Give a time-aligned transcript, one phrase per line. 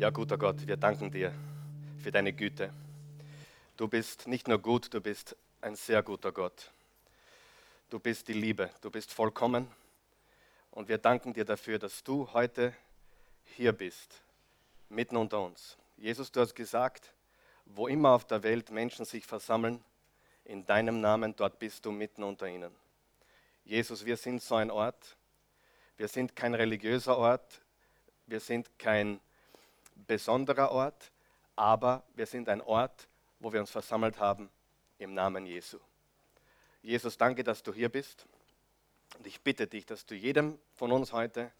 [0.00, 1.30] Ja, guter Gott, wir danken dir
[2.02, 2.72] für deine Güte.
[3.76, 6.72] Du bist nicht nur gut, du bist ein sehr guter Gott.
[7.90, 9.68] Du bist die Liebe, du bist vollkommen.
[10.70, 12.72] Und wir danken dir dafür, dass du heute
[13.44, 14.22] hier bist,
[14.88, 15.76] mitten unter uns.
[15.98, 17.12] Jesus, du hast gesagt,
[17.66, 19.84] wo immer auf der Welt Menschen sich versammeln,
[20.46, 22.74] in deinem Namen, dort bist du mitten unter ihnen.
[23.66, 25.18] Jesus, wir sind so ein Ort.
[25.98, 27.60] Wir sind kein religiöser Ort.
[28.26, 29.20] Wir sind kein
[30.06, 31.12] besonderer Ort.
[31.56, 33.08] Aber wir sind ein Ort,
[33.38, 34.50] wo wir uns versammelt haben
[34.98, 35.78] im Namen Jesu.
[36.82, 38.26] Jesus, danke, dass du hier bist.
[39.18, 41.52] Und ich bitte dich, dass du jedem von uns heute,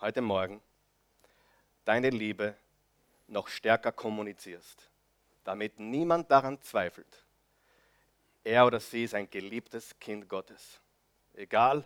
[0.00, 0.60] heute Morgen,
[1.84, 2.56] deine Liebe
[3.26, 4.90] noch stärker kommunizierst,
[5.44, 7.24] damit niemand daran zweifelt.
[8.44, 10.80] Er oder sie ist ein geliebtes Kind Gottes.
[11.32, 11.84] Egal,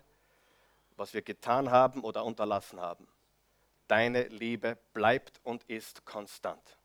[0.97, 3.07] was wir getan haben oder unterlassen haben.
[3.89, 6.77] Deine Liebe bleibt und ist konstant.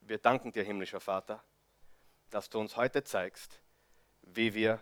[0.00, 1.42] Wir danken dir, himmlischer Vater,
[2.30, 3.60] dass du uns heute zeigst,
[4.22, 4.80] wie wir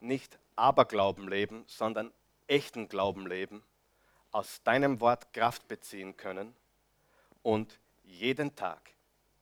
[0.00, 2.12] nicht Aberglauben leben, sondern
[2.46, 3.62] echten Glauben leben,
[4.32, 6.56] aus deinem Wort Kraft beziehen können
[7.42, 8.90] und jeden Tag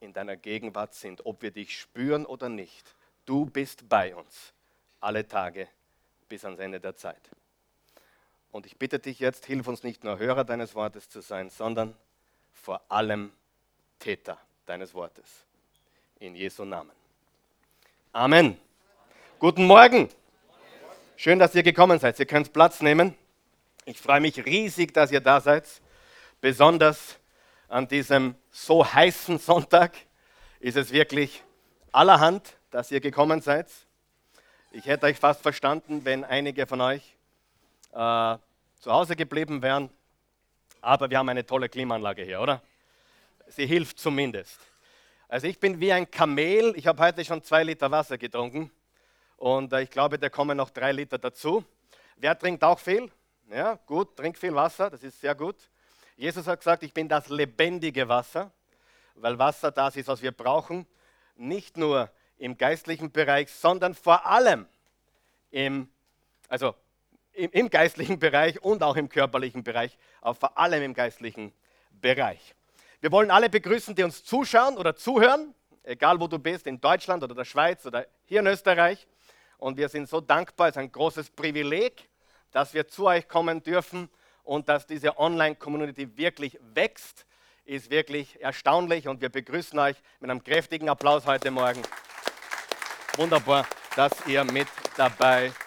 [0.00, 2.95] in deiner Gegenwart sind, ob wir dich spüren oder nicht.
[3.27, 4.53] Du bist bei uns
[5.00, 5.69] alle Tage
[6.28, 7.31] bis ans Ende der Zeit.
[8.55, 11.92] Und ich bitte dich jetzt, hilf uns nicht nur Hörer deines Wortes zu sein, sondern
[12.52, 13.33] vor allem
[13.98, 15.24] Täter deines Wortes.
[16.20, 16.92] In Jesu Namen.
[18.12, 18.56] Amen.
[19.41, 20.08] Guten Morgen.
[21.16, 22.16] Schön, dass ihr gekommen seid.
[22.20, 23.16] Ihr könnt Platz nehmen.
[23.86, 25.66] Ich freue mich riesig, dass ihr da seid.
[26.41, 27.19] Besonders
[27.66, 29.97] an diesem so heißen Sonntag
[30.60, 31.42] ist es wirklich
[31.91, 33.66] allerhand, dass ihr gekommen seid.
[34.70, 37.16] Ich hätte euch fast verstanden, wenn einige von euch
[37.95, 38.39] äh,
[38.81, 39.89] zu Hause geblieben wären.
[40.81, 42.61] Aber wir haben eine tolle Klimaanlage hier, oder?
[43.47, 44.61] Sie hilft zumindest.
[45.28, 46.75] Also ich bin wie ein Kamel.
[46.77, 48.70] Ich habe heute schon zwei Liter Wasser getrunken.
[49.37, 51.65] Und äh, ich glaube, da kommen noch drei Liter dazu.
[52.16, 53.10] Wer trinkt auch viel?
[53.50, 55.56] Ja, gut, trinkt viel Wasser, das ist sehr gut.
[56.16, 58.50] Jesus hat gesagt, ich bin das lebendige Wasser,
[59.16, 60.87] weil Wasser das ist, was wir brauchen.
[61.37, 64.66] Nicht nur im geistlichen Bereich, sondern vor allem
[65.50, 65.88] im,
[66.49, 66.75] also
[67.34, 71.53] im, im geistlichen Bereich und auch im körperlichen Bereich, aber vor allem im geistlichen
[71.91, 72.55] Bereich.
[73.00, 77.23] Wir wollen alle begrüßen, die uns zuschauen oder zuhören, egal wo du bist, in Deutschland
[77.23, 79.06] oder der Schweiz oder hier in Österreich.
[79.59, 82.09] Und wir sind so dankbar, es ist ein großes Privileg,
[82.50, 84.09] dass wir zu euch kommen dürfen
[84.43, 87.27] und dass diese Online-Community wirklich wächst,
[87.65, 91.83] ist wirklich erstaunlich und wir begrüßen euch mit einem kräftigen Applaus heute Morgen.
[93.17, 95.63] Wunderbar, dass ihr mit dabei seid.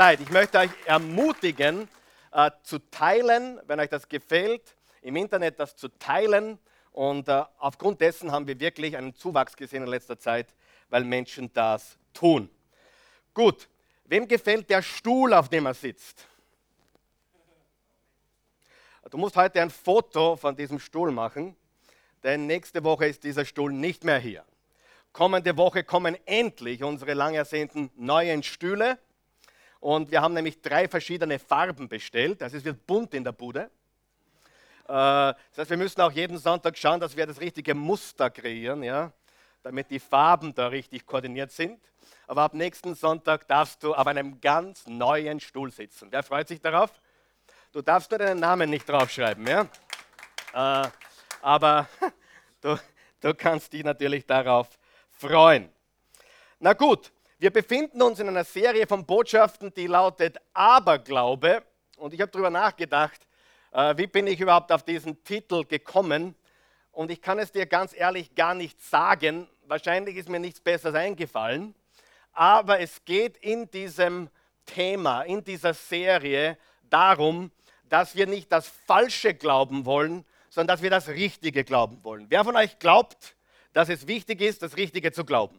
[0.00, 1.86] Ich möchte euch ermutigen,
[2.32, 6.58] äh, zu teilen, wenn euch das gefällt, im Internet das zu teilen.
[6.92, 10.54] Und äh, aufgrund dessen haben wir wirklich einen Zuwachs gesehen in letzter Zeit,
[10.88, 12.48] weil Menschen das tun.
[13.34, 13.68] Gut,
[14.06, 16.26] wem gefällt der Stuhl, auf dem er sitzt?
[19.10, 21.54] Du musst heute ein Foto von diesem Stuhl machen,
[22.22, 24.46] denn nächste Woche ist dieser Stuhl nicht mehr hier.
[25.12, 28.98] Kommende Woche kommen endlich unsere lang ersehnten neuen Stühle.
[29.80, 32.42] Und wir haben nämlich drei verschiedene Farben bestellt.
[32.42, 33.70] Also es wird bunt in der Bude.
[34.84, 38.82] Äh, das heißt, wir müssen auch jeden Sonntag schauen, dass wir das richtige Muster kreieren,
[38.82, 39.12] ja?
[39.62, 41.80] damit die Farben da richtig koordiniert sind.
[42.26, 46.08] Aber ab nächsten Sonntag darfst du auf einem ganz neuen Stuhl sitzen.
[46.10, 46.90] Wer freut sich darauf?
[47.72, 49.46] Du darfst nur deinen Namen nicht draufschreiben.
[49.46, 49.66] Ja?
[50.52, 50.88] Äh,
[51.40, 51.88] aber
[52.60, 52.78] du,
[53.20, 54.68] du kannst dich natürlich darauf
[55.10, 55.70] freuen.
[56.58, 61.62] Na gut, wir befinden uns in einer Serie von Botschaften, die lautet Aberglaube.
[61.96, 63.26] Und ich habe darüber nachgedacht,
[63.72, 66.34] äh, wie bin ich überhaupt auf diesen Titel gekommen.
[66.92, 69.48] Und ich kann es dir ganz ehrlich gar nicht sagen.
[69.66, 71.74] Wahrscheinlich ist mir nichts Besseres eingefallen.
[72.34, 74.28] Aber es geht in diesem
[74.66, 76.58] Thema, in dieser Serie
[76.90, 77.50] darum,
[77.88, 82.26] dass wir nicht das Falsche glauben wollen, sondern dass wir das Richtige glauben wollen.
[82.28, 83.34] Wer von euch glaubt,
[83.72, 85.58] dass es wichtig ist, das Richtige zu glauben.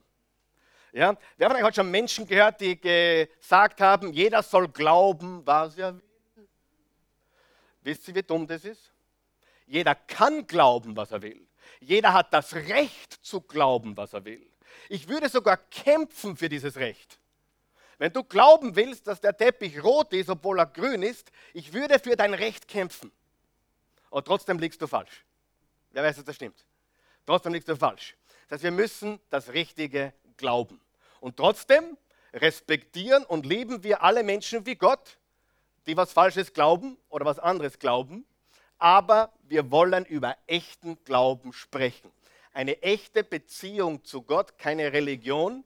[0.91, 1.15] Ja?
[1.37, 6.47] Von euch hat schon Menschen gehört, die gesagt haben, jeder soll glauben, was er will?
[7.83, 8.91] Wisst ihr, wie dumm das ist?
[9.65, 11.47] Jeder kann glauben, was er will.
[11.79, 14.45] Jeder hat das Recht zu glauben, was er will.
[14.89, 17.17] Ich würde sogar kämpfen für dieses Recht.
[17.97, 21.99] Wenn du glauben willst, dass der Teppich rot ist, obwohl er grün ist, ich würde
[21.99, 23.11] für dein Recht kämpfen.
[24.09, 25.23] Und trotzdem liegst du falsch.
[25.91, 26.65] Wer weiß, dass das stimmt?
[27.25, 28.15] Trotzdem liegst du falsch.
[28.47, 30.81] Das heißt, wir müssen das Richtige glauben.
[31.21, 31.97] Und trotzdem
[32.33, 35.17] respektieren und lieben wir alle Menschen wie Gott,
[35.85, 38.25] die was Falsches glauben oder was anderes glauben.
[38.81, 42.11] aber wir wollen über echten Glauben sprechen.
[42.51, 45.63] Eine echte Beziehung zu Gott, keine Religion.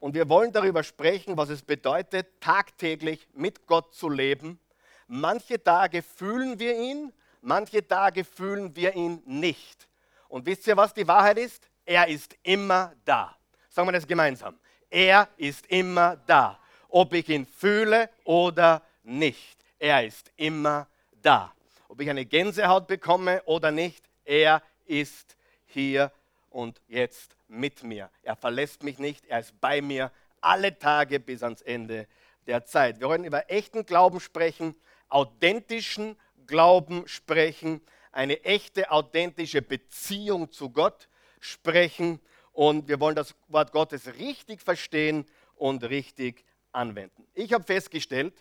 [0.00, 4.60] Und wir wollen darüber sprechen, was es bedeutet, tagtäglich mit Gott zu leben.
[5.06, 7.10] Manche Tage fühlen wir ihn,
[7.40, 9.88] manche Tage fühlen wir ihn nicht.
[10.28, 11.70] Und wisst ihr, was die Wahrheit ist?
[11.86, 13.34] Er ist immer da.
[13.78, 14.58] Sagen wir das gemeinsam.
[14.90, 16.58] Er ist immer da,
[16.88, 19.56] ob ich ihn fühle oder nicht.
[19.78, 20.88] Er ist immer
[21.22, 21.52] da.
[21.86, 25.36] Ob ich eine Gänsehaut bekomme oder nicht, er ist
[25.66, 26.10] hier
[26.50, 28.10] und jetzt mit mir.
[28.24, 30.10] Er verlässt mich nicht, er ist bei mir
[30.40, 32.08] alle Tage bis ans Ende
[32.48, 32.98] der Zeit.
[32.98, 34.74] Wir wollen über echten Glauben sprechen,
[35.08, 36.16] authentischen
[36.48, 41.08] Glauben sprechen, eine echte, authentische Beziehung zu Gott
[41.38, 42.18] sprechen
[42.58, 45.24] und wir wollen das Wort Gottes richtig verstehen
[45.54, 47.24] und richtig anwenden.
[47.34, 48.34] Ich habe festgestellt,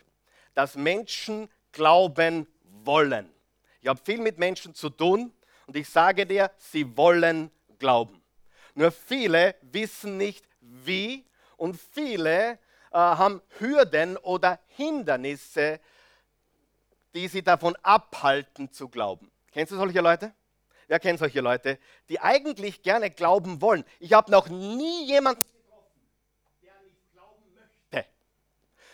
[0.55, 2.47] dass Menschen glauben
[2.83, 3.31] wollen.
[3.79, 5.31] Ich habe viel mit Menschen zu tun
[5.67, 8.19] und ich sage dir, sie wollen glauben.
[8.73, 11.23] Nur viele wissen nicht wie
[11.55, 12.57] und viele äh,
[12.93, 15.79] haben Hürden oder Hindernisse,
[17.13, 19.29] die sie davon abhalten zu glauben.
[19.51, 20.33] Kennst du solche Leute?
[20.87, 21.79] Wer kennt solche Leute,
[22.09, 23.83] die eigentlich gerne glauben wollen?
[23.99, 26.01] Ich habe noch nie jemanden getroffen,
[26.61, 28.09] der nicht glauben möchte.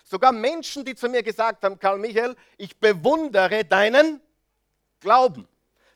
[0.03, 4.21] Sogar Menschen, die zu mir gesagt haben, Karl Michael, ich bewundere deinen
[4.99, 5.47] Glauben.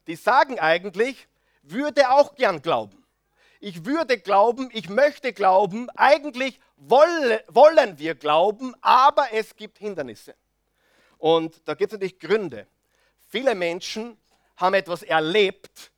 [0.05, 1.27] Die sagen eigentlich,
[1.63, 3.03] würde auch gern glauben.
[3.59, 10.35] Ich würde glauben, ich möchte glauben, eigentlich wolle, wollen wir glauben, aber es gibt Hindernisse.
[11.17, 12.67] Und da gibt es natürlich Gründe.
[13.27, 14.17] Viele Menschen
[14.57, 15.91] haben etwas erlebt,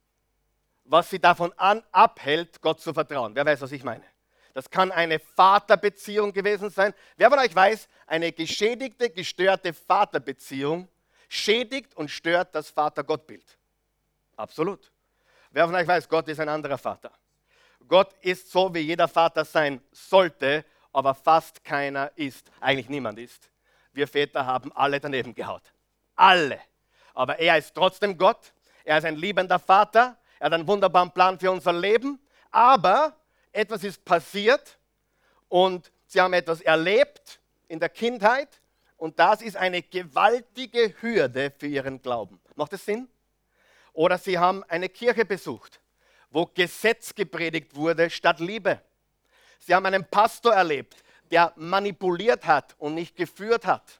[0.83, 3.35] was sie davon an, abhält, Gott zu vertrauen.
[3.35, 4.03] Wer weiß, was ich meine?
[4.53, 6.93] Das kann eine Vaterbeziehung gewesen sein.
[7.15, 10.87] Wer von euch weiß, eine geschädigte, gestörte Vaterbeziehung
[11.27, 13.57] schädigt und stört das Vater-Gott-Bild.
[14.35, 14.91] Absolut.
[15.51, 17.11] Wer von euch weiß, Gott ist ein anderer Vater.
[17.87, 22.51] Gott ist so, wie jeder Vater sein sollte, aber fast keiner ist.
[22.59, 23.49] Eigentlich niemand ist.
[23.93, 25.63] Wir Väter haben alle daneben gehaut.
[26.15, 26.59] Alle.
[27.13, 28.53] Aber er ist trotzdem Gott.
[28.83, 30.17] Er ist ein liebender Vater.
[30.39, 32.19] Er hat einen wunderbaren Plan für unser Leben.
[32.51, 33.15] Aber
[33.51, 34.77] etwas ist passiert
[35.47, 38.61] und sie haben etwas erlebt in der Kindheit
[38.97, 42.39] und das ist eine gewaltige Hürde für ihren Glauben.
[42.55, 43.07] Macht das Sinn?
[43.93, 45.79] Oder sie haben eine Kirche besucht,
[46.29, 48.81] wo Gesetz gepredigt wurde statt Liebe.
[49.59, 53.99] Sie haben einen Pastor erlebt, der manipuliert hat und nicht geführt hat.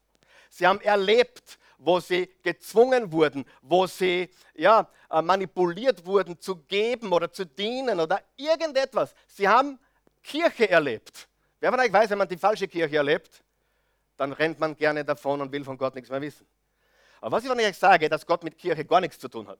[0.50, 7.12] Sie haben erlebt, wo sie gezwungen wurden, wo sie ja, äh, manipuliert wurden zu geben
[7.12, 9.16] oder zu dienen oder irgendetwas.
[9.28, 9.80] Sie haben
[10.22, 11.28] Kirche erlebt.
[11.60, 13.44] Wer von euch weiß, wenn man die falsche Kirche erlebt,
[14.18, 16.46] dann rennt man gerne davon und will von Gott nichts mehr wissen.
[17.22, 19.60] Aber was ich von euch sage, dass Gott mit Kirche gar nichts zu tun hat.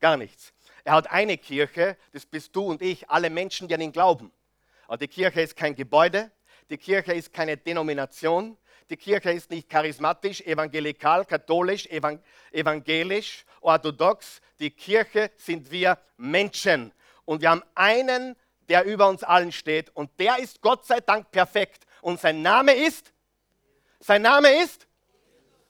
[0.00, 0.52] Gar nichts.
[0.84, 4.32] Er hat eine Kirche, das bist du und ich, alle Menschen, die an ihn glauben.
[4.86, 6.30] Aber die Kirche ist kein Gebäude,
[6.70, 8.56] die Kirche ist keine Denomination,
[8.90, 14.40] die Kirche ist nicht charismatisch, evangelikal, katholisch, evangelisch, orthodox.
[14.58, 16.92] Die Kirche sind wir Menschen.
[17.24, 18.34] Und wir haben einen,
[18.68, 19.94] der über uns allen steht.
[19.94, 21.86] Und der ist Gott sei Dank perfekt.
[22.02, 23.12] Und sein Name ist?
[24.00, 24.88] Sein Name ist?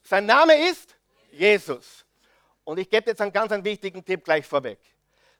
[0.02, 0.96] Sein Name ist?
[1.31, 2.06] Jesus.
[2.64, 4.78] Und ich gebe jetzt einen ganz einen wichtigen Tipp gleich vorweg.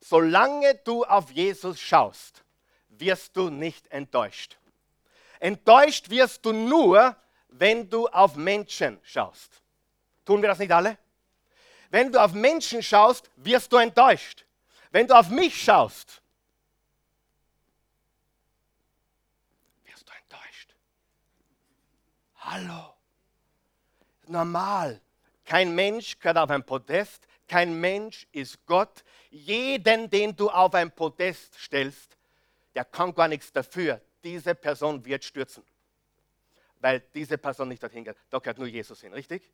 [0.00, 2.42] Solange du auf Jesus schaust,
[2.88, 4.58] wirst du nicht enttäuscht.
[5.38, 7.16] Enttäuscht wirst du nur,
[7.52, 9.62] wenn du auf Menschen schaust.
[10.25, 10.99] Tun wir das nicht alle?
[11.90, 14.47] Wenn du auf Menschen schaust, wirst du enttäuscht.
[14.90, 16.23] Wenn du auf mich schaust,
[19.85, 20.75] wirst du enttäuscht.
[22.37, 22.95] Hallo.
[24.26, 25.00] Normal.
[25.45, 27.26] Kein Mensch gehört auf ein Podest.
[27.49, 29.02] Kein Mensch ist Gott.
[29.30, 32.16] Jeden, den du auf ein Podest stellst,
[32.75, 34.00] der kann gar nichts dafür.
[34.23, 35.64] Diese Person wird stürzen
[36.80, 38.18] weil diese Person nicht dorthin gehört.
[38.30, 39.49] Da gehört nur Jesus hin, richtig?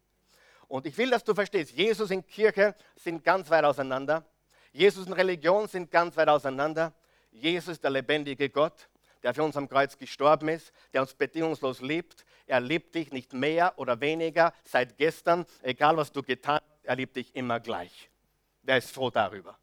[0.68, 4.25] Und ich will, dass du verstehst, Jesus und Kirche sind ganz weit auseinander.
[4.73, 6.92] Jesus und Religion sind ganz weit auseinander.
[7.30, 8.88] Jesus der lebendige Gott,
[9.23, 12.25] der für uns am Kreuz gestorben ist, der uns bedingungslos liebt.
[12.47, 16.97] Er liebt dich nicht mehr oder weniger seit gestern, egal was du getan hast, er
[16.97, 18.11] liebt dich immer gleich.
[18.62, 19.59] Wer ist froh darüber?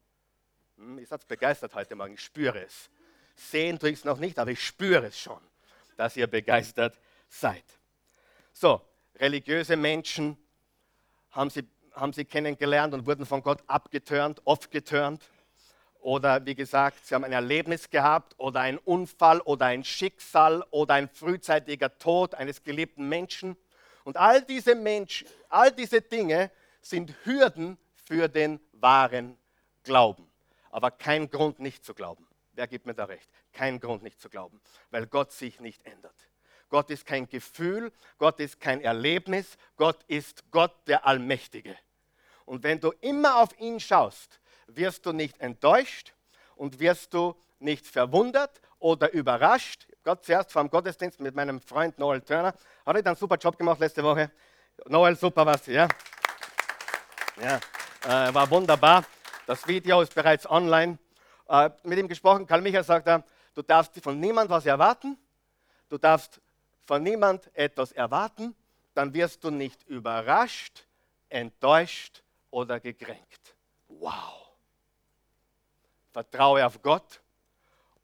[0.76, 2.90] Hm, ich seid begeistert heute Morgen, ich spüre es.
[3.36, 5.40] Sehen tue ich es noch nicht, aber ich spüre es schon,
[5.96, 7.04] dass ihr begeistert seid.
[8.52, 8.80] So,
[9.16, 10.36] religiöse Menschen
[11.30, 15.28] haben sie, haben sie kennengelernt und wurden von Gott abgetörnt, oft getörnt.
[16.00, 20.94] Oder wie gesagt, sie haben ein Erlebnis gehabt oder einen Unfall oder ein Schicksal oder
[20.94, 23.56] ein frühzeitiger Tod eines geliebten Menschen.
[24.04, 26.50] Und all diese Menschen, all diese Dinge
[26.82, 29.38] sind Hürden für den wahren
[29.82, 30.30] Glauben.
[30.70, 32.26] Aber kein Grund nicht zu glauben.
[32.52, 33.28] Wer gibt mir da recht?
[33.52, 36.14] Kein Grund nicht zu glauben, weil Gott sich nicht ändert.
[36.74, 41.76] Gott ist kein Gefühl, Gott ist kein Erlebnis, Gott ist Gott der Allmächtige.
[42.46, 46.14] Und wenn du immer auf ihn schaust, wirst du nicht enttäuscht
[46.56, 49.86] und wirst du nicht verwundert oder überrascht.
[50.02, 52.52] Gott zuerst vor dem Gottesdienst mit meinem Freund Noel Turner.
[52.84, 54.32] Hat er einen super Job gemacht letzte Woche?
[54.86, 55.86] Noel, super was, ja?
[57.40, 57.60] Ja,
[58.02, 59.04] äh, war wunderbar.
[59.46, 60.98] Das Video ist bereits online.
[61.48, 63.22] Äh, mit ihm gesprochen, Karl Michael sagt er,
[63.54, 65.16] du darfst von niemand was erwarten,
[65.88, 66.40] du darfst
[66.86, 68.54] von niemand etwas erwarten,
[68.94, 70.86] dann wirst du nicht überrascht,
[71.28, 73.56] enttäuscht oder gekränkt.
[73.88, 74.52] Wow.
[76.12, 77.20] Vertraue auf Gott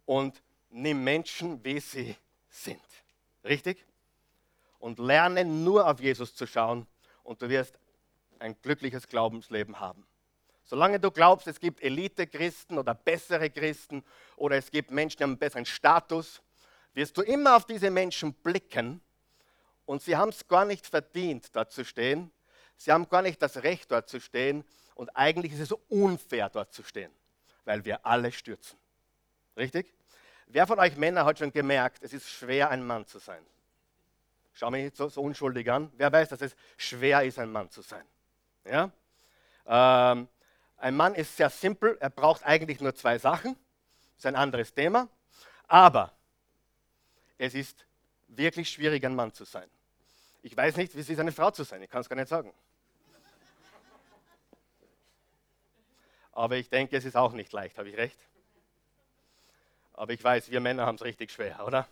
[0.05, 2.17] und nimm Menschen, wie sie
[2.49, 2.81] sind.
[3.45, 3.85] Richtig?
[4.79, 6.87] Und lerne nur auf Jesus zu schauen
[7.23, 7.79] und du wirst
[8.39, 10.07] ein glückliches Glaubensleben haben.
[10.65, 14.05] Solange du glaubst, es gibt Elite-Christen oder bessere Christen
[14.37, 16.41] oder es gibt Menschen, die haben einen besseren Status,
[16.95, 19.01] wirst du immer auf diese Menschen blicken
[19.87, 22.31] und sie haben es gar nicht verdient, dort zu stehen.
[22.77, 26.73] Sie haben gar nicht das Recht, dort zu stehen und eigentlich ist es unfair, dort
[26.73, 27.13] zu stehen,
[27.65, 28.79] weil wir alle stürzen.
[29.57, 29.93] Richtig?
[30.47, 33.45] Wer von euch Männer hat schon gemerkt, es ist schwer, ein Mann zu sein?
[34.53, 35.93] Schau mich nicht so, so unschuldig an.
[35.97, 38.05] Wer weiß, dass es schwer ist, ein Mann zu sein?
[38.65, 38.91] Ja?
[39.67, 40.29] Ähm,
[40.77, 43.55] ein Mann ist sehr simpel, er braucht eigentlich nur zwei Sachen.
[43.55, 45.09] Das ist ein anderes Thema.
[45.69, 46.13] Aber
[47.41, 47.87] es ist
[48.29, 49.69] wirklich schwierig, ein Mann zu sein.
[50.43, 51.83] Ich weiß nicht, wie es ist, eine Frau zu sein.
[51.83, 52.53] Ich kann es gar nicht sagen.
[56.33, 58.19] Aber ich denke, es ist auch nicht leicht, habe ich recht?
[59.95, 61.89] Aber ich weiß, wir Männer haben es richtig schwer, oder?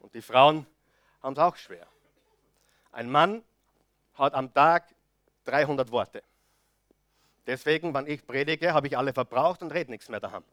[0.00, 0.66] Und die Frauen
[1.22, 1.86] haben es auch schwer.
[2.90, 3.44] Ein Mann
[4.14, 4.84] hat am Tag
[5.44, 6.24] 300 Worte.
[7.46, 10.44] Deswegen, wenn ich predige, habe ich alle verbraucht und rede nichts mehr daheim.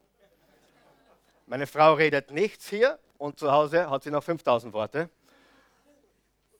[1.48, 5.10] Meine Frau redet nichts hier und zu Hause hat sie noch 5000 Worte.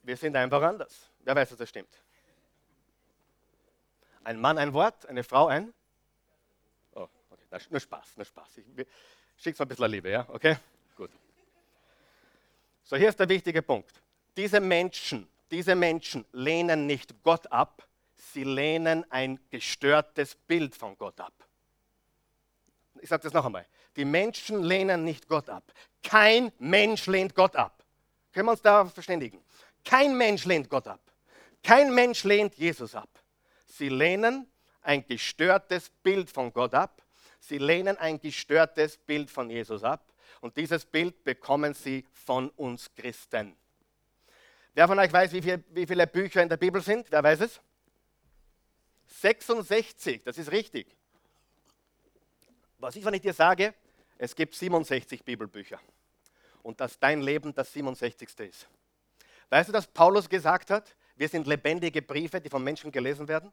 [0.03, 1.10] Wir sind einfach anders.
[1.19, 1.93] Wer weiß, dass das stimmt?
[4.24, 5.74] Ein Mann ein Wort, eine Frau ein?
[6.95, 8.57] Oh, okay, nur Spaß, nur Spaß.
[8.57, 8.88] Ich
[9.38, 10.25] schick's mal ein bisschen Liebe, ja?
[10.29, 10.57] Okay?
[10.95, 11.12] Gut.
[12.83, 13.91] So, hier ist der wichtige Punkt.
[14.36, 21.19] Diese Menschen, diese Menschen lehnen nicht Gott ab, sie lehnen ein gestörtes Bild von Gott
[21.19, 21.33] ab.
[23.01, 23.65] Ich sage das noch einmal.
[23.95, 25.63] Die Menschen lehnen nicht Gott ab.
[26.01, 27.83] Kein Mensch lehnt Gott ab.
[28.31, 29.39] Können wir uns da verständigen?
[29.85, 31.00] Kein Mensch lehnt Gott ab.
[31.63, 33.09] Kein Mensch lehnt Jesus ab.
[33.67, 34.47] Sie lehnen
[34.81, 37.01] ein gestörtes Bild von Gott ab.
[37.39, 40.03] Sie lehnen ein gestörtes Bild von Jesus ab.
[40.41, 43.55] Und dieses Bild bekommen sie von uns Christen.
[44.73, 47.12] Wer von euch weiß, wie, viel, wie viele Bücher in der Bibel sind?
[47.12, 47.62] Wer weiß es?
[49.21, 50.88] 66, das ist richtig.
[52.79, 53.73] Was ist, wenn ich dir sage,
[54.17, 55.79] es gibt 67 Bibelbücher
[56.62, 58.29] und dass dein Leben das 67.
[58.39, 58.67] ist?
[59.50, 63.51] Weißt du, dass Paulus gesagt hat, wir sind lebendige Briefe, die von Menschen gelesen werden?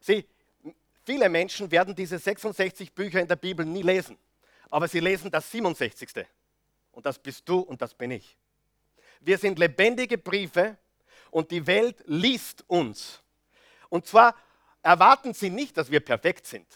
[0.00, 0.24] Sieh,
[1.04, 4.16] viele Menschen werden diese 66 Bücher in der Bibel nie lesen,
[4.70, 6.26] aber sie lesen das 67.
[6.92, 8.36] Und das bist du und das bin ich.
[9.20, 10.76] Wir sind lebendige Briefe
[11.30, 13.20] und die Welt liest uns.
[13.88, 14.34] Und zwar
[14.82, 16.66] erwarten sie nicht, dass wir perfekt sind.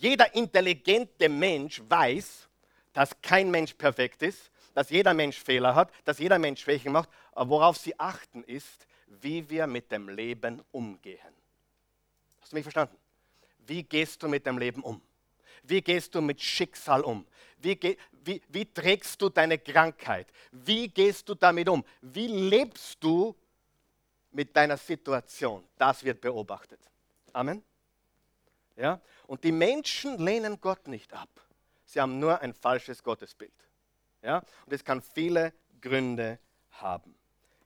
[0.00, 2.48] Jeder intelligente Mensch weiß,
[2.92, 7.08] dass kein Mensch perfekt ist, dass jeder Mensch Fehler hat, dass jeder Mensch Schwächen macht.
[7.32, 11.34] Aber worauf sie achten ist, wie wir mit dem Leben umgehen.
[12.40, 12.96] Hast du mich verstanden?
[13.66, 15.00] Wie gehst du mit dem Leben um?
[15.64, 17.26] Wie gehst du mit Schicksal um?
[17.58, 17.78] Wie,
[18.24, 20.28] wie, wie trägst du deine Krankheit?
[20.52, 21.84] Wie gehst du damit um?
[22.00, 23.34] Wie lebst du
[24.30, 25.64] mit deiner Situation?
[25.76, 26.80] Das wird beobachtet.
[27.32, 27.62] Amen.
[28.78, 29.00] Ja?
[29.26, 31.28] Und die Menschen lehnen Gott nicht ab.
[31.84, 33.52] Sie haben nur ein falsches Gottesbild.
[34.22, 34.38] Ja?
[34.64, 36.38] Und es kann viele Gründe
[36.70, 37.14] haben.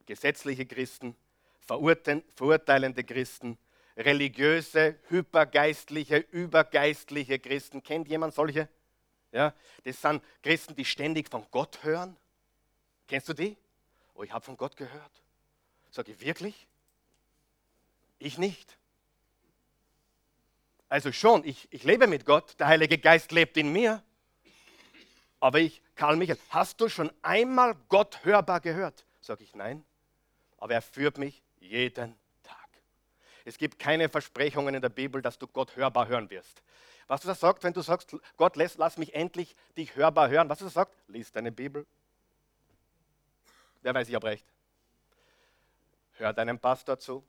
[0.06, 1.16] Gesetzliche Christen,
[1.60, 3.58] verurteilende Christen,
[3.96, 7.82] religiöse, hypergeistliche, übergeistliche Christen.
[7.82, 8.68] Kennt jemand solche?
[9.32, 9.54] Ja?
[9.84, 12.16] Das sind Christen, die ständig von Gott hören.
[13.06, 13.56] Kennst du die?
[14.14, 15.22] Oh, ich habe von Gott gehört.
[15.90, 16.66] Sage ich wirklich?
[18.18, 18.78] Ich nicht.
[20.92, 24.02] Also schon, ich, ich lebe mit Gott, der Heilige Geist lebt in mir.
[25.40, 29.06] Aber ich, Karl Michael, hast du schon einmal Gott hörbar gehört?
[29.22, 29.86] Sage ich nein.
[30.58, 32.68] Aber er führt mich jeden Tag.
[33.46, 36.62] Es gibt keine Versprechungen in der Bibel, dass du Gott hörbar hören wirst.
[37.06, 40.58] Was du sagt, wenn du sagst, Gott, lass, lass mich endlich dich hörbar hören, was
[40.58, 41.86] du sagt, lies deine Bibel.
[43.80, 44.44] Wer weiß, ich habe recht.
[46.18, 47.24] Hör deinem Pastor zu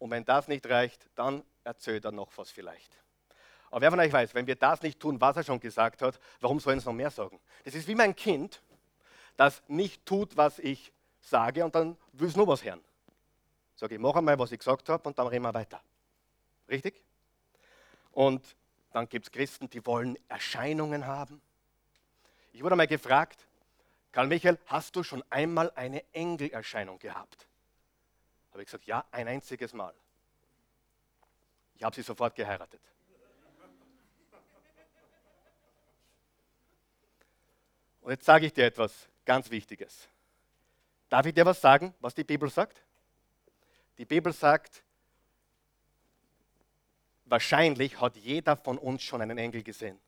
[0.00, 2.90] Und wenn das nicht reicht, dann erzählt er noch was vielleicht.
[3.70, 6.18] Aber wer von euch weiß, wenn wir das nicht tun, was er schon gesagt hat,
[6.40, 7.38] warum sollen es noch mehr sagen?
[7.64, 8.62] Das ist wie mein Kind,
[9.36, 10.90] das nicht tut, was ich
[11.20, 12.80] sage und dann will es nur was hören.
[13.76, 15.80] Sag ich, mach einmal, was ich gesagt habe und dann reden wir weiter.
[16.68, 17.00] Richtig?
[18.12, 18.56] Und
[18.92, 21.40] dann gibt es Christen, die wollen Erscheinungen haben.
[22.52, 23.46] Ich wurde mal gefragt,
[24.12, 27.46] Karl Michael, hast du schon einmal eine Engelerscheinung gehabt?
[28.50, 29.94] Habe ich gesagt, ja, ein einziges Mal.
[31.74, 32.80] Ich habe sie sofort geheiratet.
[38.02, 40.08] Und jetzt sage ich dir etwas ganz Wichtiges.
[41.08, 42.82] Darf ich dir was sagen, was die Bibel sagt?
[43.98, 44.82] Die Bibel sagt,
[47.24, 50.00] wahrscheinlich hat jeder von uns schon einen Engel gesehen.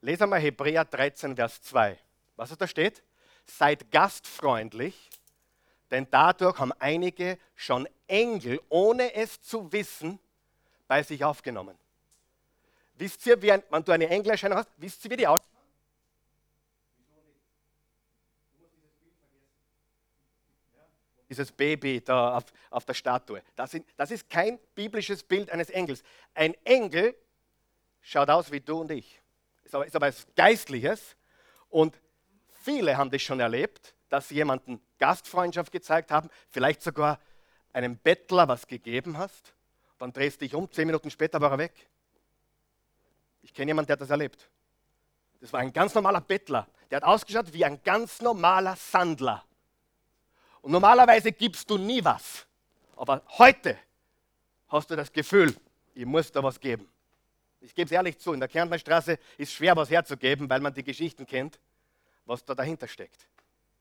[0.00, 1.98] Lese mal Hebräer 13, Vers 2.
[2.36, 3.02] Was da steht?
[3.44, 5.10] Seid gastfreundlich,
[5.90, 10.18] denn dadurch haben einige schon Engel, ohne es zu wissen,
[10.86, 11.76] bei sich aufgenommen.
[12.96, 15.50] Wisst ihr, wie ein, wenn du eine Engelerscheinung hast, wisst ihr, wie die aussehen?
[21.30, 23.40] dieses Baby da auf, auf der Statue.
[23.54, 26.02] Das, sind, das ist kein biblisches Bild eines Engels.
[26.34, 27.14] Ein Engel
[28.02, 29.20] schaut aus wie du und ich.
[29.64, 31.16] Ist aber, ist aber etwas Geistliches.
[31.68, 31.98] Und
[32.64, 37.18] viele haben das schon erlebt, dass sie jemanden Gastfreundschaft gezeigt haben, vielleicht sogar
[37.72, 39.54] einem Bettler was gegeben hast.
[39.98, 41.88] Dann drehst du dich um, zehn Minuten später war er weg.
[43.42, 44.48] Ich kenne jemanden, der hat das erlebt.
[45.40, 46.68] Das war ein ganz normaler Bettler.
[46.90, 49.44] Der hat ausgeschaut wie ein ganz normaler Sandler.
[50.60, 52.46] Und normalerweise gibst du nie was.
[52.96, 53.78] Aber heute
[54.68, 55.56] hast du das Gefühl,
[55.94, 56.88] ich muss da was geben.
[57.62, 60.74] Ich gebe es ehrlich zu, in der Kärntner Straße ist schwer was herzugeben, weil man
[60.74, 61.58] die Geschichten kennt,
[62.26, 63.26] was da dahinter steckt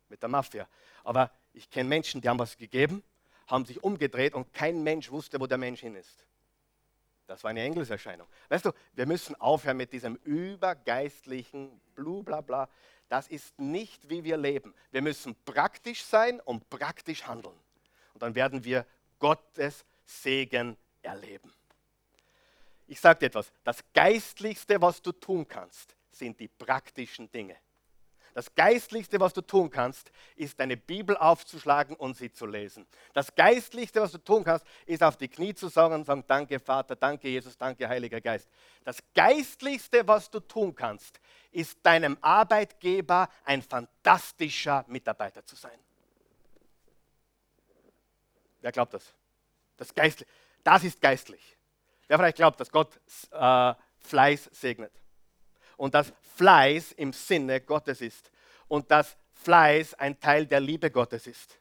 [0.10, 0.68] mit der Mafia.
[1.04, 3.04] Aber ich kenne Menschen, die haben was gegeben,
[3.48, 6.26] haben sich umgedreht und kein Mensch wusste, wo der Mensch hin ist.
[7.28, 8.28] Das war eine Engelserscheinung.
[8.50, 12.68] Weißt du, wir müssen aufhören mit diesem übergeistlichen Blubblabla.
[13.08, 14.74] Das ist nicht, wie wir leben.
[14.92, 17.56] Wir müssen praktisch sein und praktisch handeln.
[18.14, 18.86] Und dann werden wir
[19.20, 21.54] Gottes Segen erleben.
[22.88, 27.56] Ich sage dir etwas, das Geistlichste, was du tun kannst, sind die praktischen Dinge.
[28.34, 32.86] Das Geistlichste, was du tun kannst, ist deine Bibel aufzuschlagen und sie zu lesen.
[33.14, 36.60] Das Geistlichste, was du tun kannst, ist auf die Knie zu sagen und sagen, danke
[36.60, 38.50] Vater, danke Jesus, danke Heiliger Geist.
[38.84, 41.20] Das Geistlichste, was du tun kannst,
[41.52, 45.80] ist deinem Arbeitgeber ein fantastischer Mitarbeiter zu sein.
[48.62, 49.14] Wer glaubt das?
[49.78, 50.26] Das, Geistli
[50.64, 51.58] das ist geistlich.
[52.08, 53.00] Wer vielleicht glaubt, dass Gott
[53.32, 54.92] äh, Fleiß segnet?
[55.80, 58.32] Und dass Fleiß im Sinne Gottes ist
[58.68, 61.58] und dass Fleiß ein Teil der Liebe Gottes ist.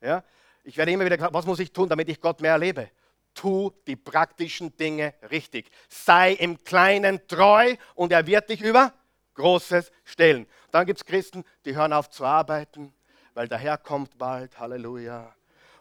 [0.00, 0.24] Ja?
[0.64, 2.90] Ich werde immer wieder gefragt, was muss ich tun, damit ich Gott mehr erlebe?
[3.34, 5.70] Tu die praktischen Dinge richtig.
[5.88, 8.92] Sei im Kleinen treu und er wird dich über
[9.34, 10.48] Großes stellen.
[10.72, 12.92] Dann gibt es Christen, die hören auf zu arbeiten,
[13.34, 14.58] weil der Herr kommt bald.
[14.58, 15.32] Halleluja.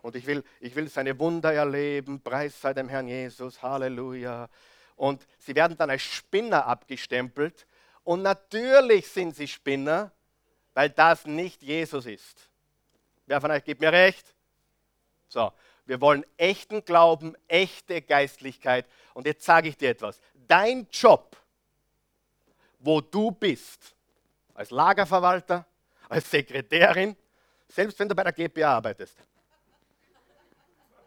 [0.03, 2.21] Und ich will, ich will seine Wunder erleben.
[2.21, 3.63] Preis sei dem Herrn Jesus.
[3.63, 4.49] Halleluja.
[4.95, 7.67] Und sie werden dann als Spinner abgestempelt.
[8.03, 10.11] Und natürlich sind sie Spinner,
[10.73, 12.49] weil das nicht Jesus ist.
[13.25, 14.35] Wer von euch gibt mir recht?
[15.27, 15.51] So,
[15.85, 18.85] wir wollen echten Glauben, echte Geistlichkeit.
[19.13, 20.19] Und jetzt sage ich dir etwas.
[20.33, 21.35] Dein Job,
[22.79, 23.95] wo du bist,
[24.53, 25.65] als Lagerverwalter,
[26.07, 27.15] als Sekretärin,
[27.67, 29.17] selbst wenn du bei der GPA arbeitest,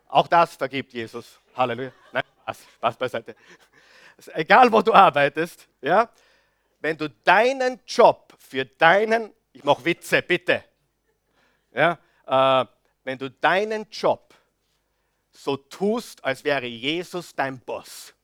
[0.09, 1.39] auch das vergibt Jesus.
[1.55, 1.93] Halleluja.
[2.13, 2.25] Nein,
[2.77, 3.37] Spaß, beiseite
[4.29, 6.11] egal wo du arbeitest, ja,
[6.81, 10.65] wenn du deinen Job für deinen, ich mache Witze, bitte,
[11.73, 12.67] ja, äh,
[13.05, 14.35] wenn du deinen Job
[15.33, 18.15] so tust, als wäre Jesus dein Boss.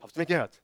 [0.00, 0.60] Habt ihr mich gehört?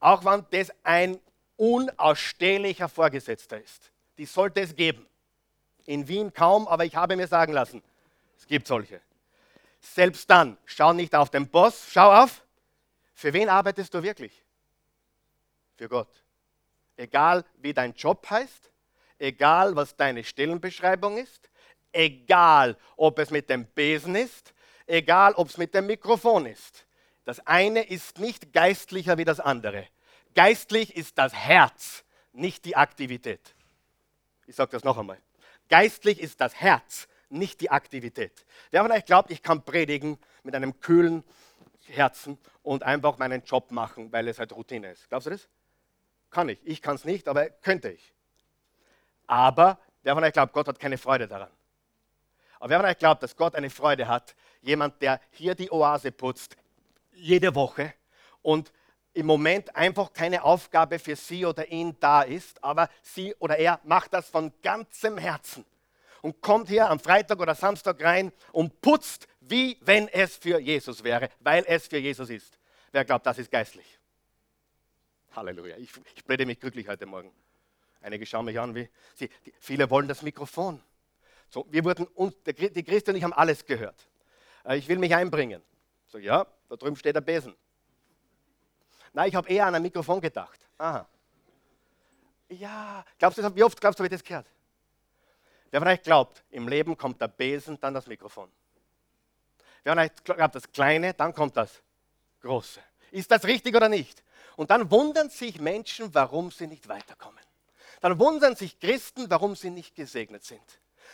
[0.00, 1.18] Auch wenn das ein
[1.56, 3.90] unausstehlicher Vorgesetzter ist.
[4.18, 5.06] Die sollte es geben.
[5.86, 7.82] In Wien kaum, aber ich habe mir sagen lassen,
[8.36, 9.00] es gibt solche.
[9.80, 12.45] Selbst dann, schau nicht auf den Boss, schau auf
[13.16, 14.44] für wen arbeitest du wirklich?
[15.76, 16.22] Für Gott.
[16.98, 18.70] Egal wie dein Job heißt,
[19.18, 21.48] egal was deine Stellenbeschreibung ist,
[21.92, 24.52] egal ob es mit dem Besen ist,
[24.86, 26.86] egal ob es mit dem Mikrofon ist.
[27.24, 29.88] Das eine ist nicht geistlicher wie das andere.
[30.34, 33.54] Geistlich ist das Herz, nicht die Aktivität.
[34.46, 35.18] Ich sage das noch einmal.
[35.70, 38.44] Geistlich ist das Herz, nicht die Aktivität.
[38.70, 41.24] Wer von euch glaubt, ich kann predigen mit einem kühlen
[41.88, 45.08] Herzen und einfach meinen Job machen, weil es halt Routine ist.
[45.08, 45.48] Glaubst du das?
[46.30, 46.58] Kann ich.
[46.64, 48.12] Ich kann es nicht, aber könnte ich.
[49.26, 51.50] Aber wer von euch glaubt, Gott hat keine Freude daran?
[52.58, 56.12] Aber wer von euch glaubt, dass Gott eine Freude hat, jemand, der hier die Oase
[56.12, 56.56] putzt,
[57.12, 57.94] jede Woche
[58.42, 58.72] und
[59.14, 63.80] im Moment einfach keine Aufgabe für sie oder ihn da ist, aber sie oder er
[63.84, 65.64] macht das von ganzem Herzen
[66.20, 71.02] und kommt hier am Freitag oder Samstag rein und putzt, wie wenn es für Jesus
[71.02, 72.58] wäre, weil es für Jesus ist.
[72.92, 73.98] Wer glaubt, das ist geistlich?
[75.34, 75.76] Halleluja.
[75.76, 77.30] Ich, ich bläde mich glücklich heute Morgen.
[78.00, 80.82] Einige schauen mich an, wie sie, die, viele wollen das Mikrofon.
[81.50, 82.06] So, wir wurden,
[82.46, 84.06] die Christen und ich haben alles gehört.
[84.64, 85.62] Äh, ich will mich einbringen.
[86.06, 87.54] So, ja, da drüben steht der Besen.
[89.12, 90.60] Nein, ich habe eher an ein Mikrofon gedacht.
[90.78, 91.08] Aha.
[92.48, 94.46] Ja, glaubst du, wie oft glaubst du, habe ich das gehört?
[95.70, 98.50] Wer von euch glaubt, im Leben kommt der Besen, dann das Mikrofon?
[99.86, 101.82] Wer von glaubt, das Kleine, dann kommt das
[102.42, 102.80] Große?
[103.10, 104.22] Ist das richtig oder nicht?
[104.56, 107.42] Und dann wundern sich Menschen, warum sie nicht weiterkommen.
[108.00, 110.62] Dann wundern sich Christen, warum sie nicht gesegnet sind.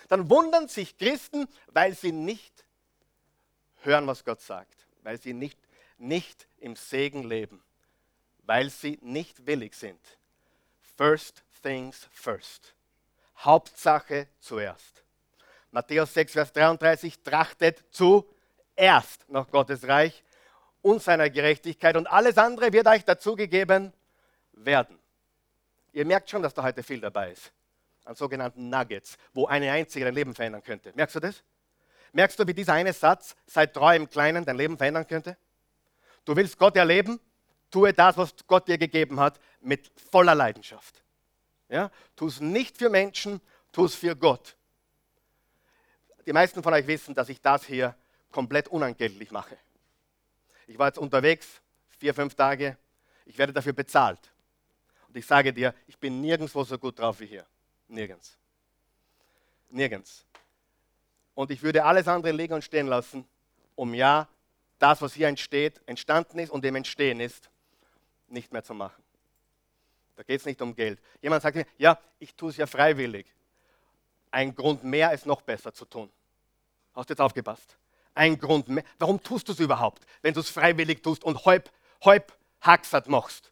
[0.08, 2.64] Dann wundern sich Christen, weil sie nicht
[3.82, 5.58] hören, was Gott sagt, weil sie nicht,
[5.98, 7.62] nicht im Segen leben
[8.44, 10.00] weil sie nicht willig sind.
[10.96, 12.74] First things first.
[13.38, 15.02] Hauptsache zuerst.
[15.70, 17.82] Matthäus 6, Vers 33, trachtet
[18.76, 20.24] zuerst nach Gottes Reich
[20.80, 23.92] und seiner Gerechtigkeit und alles andere wird euch dazugegeben
[24.52, 24.98] werden.
[25.92, 27.52] Ihr merkt schon, dass da heute viel dabei ist.
[28.04, 30.92] An sogenannten Nuggets, wo eine einzige dein Leben verändern könnte.
[30.94, 31.42] Merkst du das?
[32.12, 35.36] Merkst du, wie dieser eine Satz, sei treu im Kleinen, dein Leben verändern könnte?
[36.24, 37.20] Du willst Gott erleben?
[37.72, 41.02] tue das, was Gott dir gegeben hat, mit voller Leidenschaft.
[41.68, 41.90] Ja?
[42.14, 43.40] Tu es nicht für Menschen,
[43.72, 44.56] tu es für Gott.
[46.26, 47.96] Die meisten von euch wissen, dass ich das hier
[48.32, 49.56] komplett unentgeltlich mache.
[50.66, 51.60] Ich war jetzt unterwegs,
[51.98, 52.76] vier, fünf Tage.
[53.26, 54.32] Ich werde dafür bezahlt.
[55.08, 57.46] Und ich sage dir, ich bin nirgendwo so gut drauf wie hier.
[57.88, 58.36] Nirgends.
[59.68, 60.24] Nirgends.
[61.34, 63.26] Und ich würde alles andere liegen und stehen lassen,
[63.74, 64.28] um ja
[64.78, 67.50] das, was hier entsteht, entstanden ist und dem Entstehen ist,
[68.28, 69.02] nicht mehr zu machen.
[70.16, 71.00] Da geht es nicht um Geld.
[71.20, 73.26] Jemand sagt mir, ja, ich tue es ja freiwillig.
[74.30, 76.10] Ein Grund mehr, es noch besser zu tun.
[76.94, 77.76] Hast du jetzt aufgepasst?
[78.14, 78.84] Ein Grund mehr.
[78.98, 81.70] Warum tust du es überhaupt, wenn du es freiwillig tust und halb,
[82.04, 83.50] halb Haxat machst?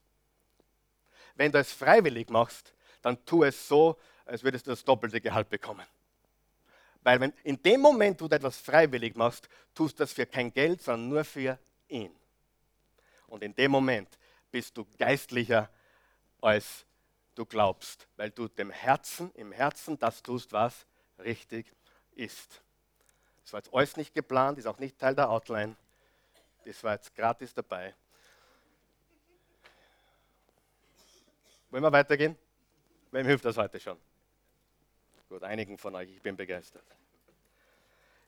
[1.35, 5.49] Wenn du es freiwillig machst, dann tu es so, als würdest du das doppelte Gehalt
[5.49, 5.87] bekommen.
[7.03, 10.53] Weil wenn in dem Moment, wo du etwas freiwillig machst, tust du das für kein
[10.53, 12.15] Geld, sondern nur für ihn.
[13.27, 14.09] Und in dem Moment
[14.51, 15.71] bist du geistlicher,
[16.43, 16.85] als
[17.35, 20.87] du glaubst, weil du dem Herzen, im Herzen das tust, was
[21.19, 21.73] richtig
[22.13, 22.61] ist.
[23.51, 25.75] Das war jetzt alles nicht geplant, ist auch nicht Teil der Outline.
[26.65, 27.93] Das war jetzt gratis dabei.
[31.73, 32.39] Wollen wir weitergehen?
[33.11, 33.97] Wem hilft das heute schon?
[35.29, 36.85] Gut, einigen von euch, ich bin begeistert.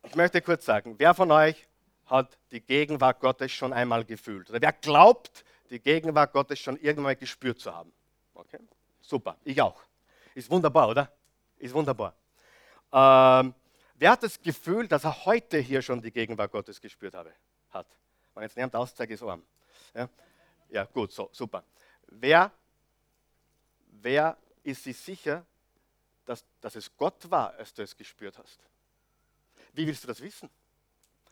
[0.02, 1.68] Ich möchte kurz sagen, wer von euch
[2.06, 4.50] hat die Gegenwart Gottes schon einmal gefühlt?
[4.50, 7.92] Oder wer glaubt, die Gegenwart Gottes schon irgendwann gespürt zu haben.
[8.35, 8.58] Okay?
[9.00, 9.80] Super, ich auch.
[10.35, 11.12] Ist wunderbar, oder?
[11.58, 12.12] Ist wunderbar.
[12.92, 13.54] Ähm,
[14.02, 17.32] wer hat das Gefühl, dass er heute hier schon die Gegenwart Gottes gespürt habe,
[17.70, 17.86] hat?
[18.34, 19.44] Wenn jetzt niemand auszeigt, ist arm.
[19.94, 20.08] Ja?
[20.70, 21.62] ja, gut, so, super.
[22.08, 22.50] Wer,
[24.00, 25.46] wer ist sich sicher,
[26.24, 28.58] dass, dass es Gott war, als du es gespürt hast?
[29.72, 30.50] Wie willst du das wissen?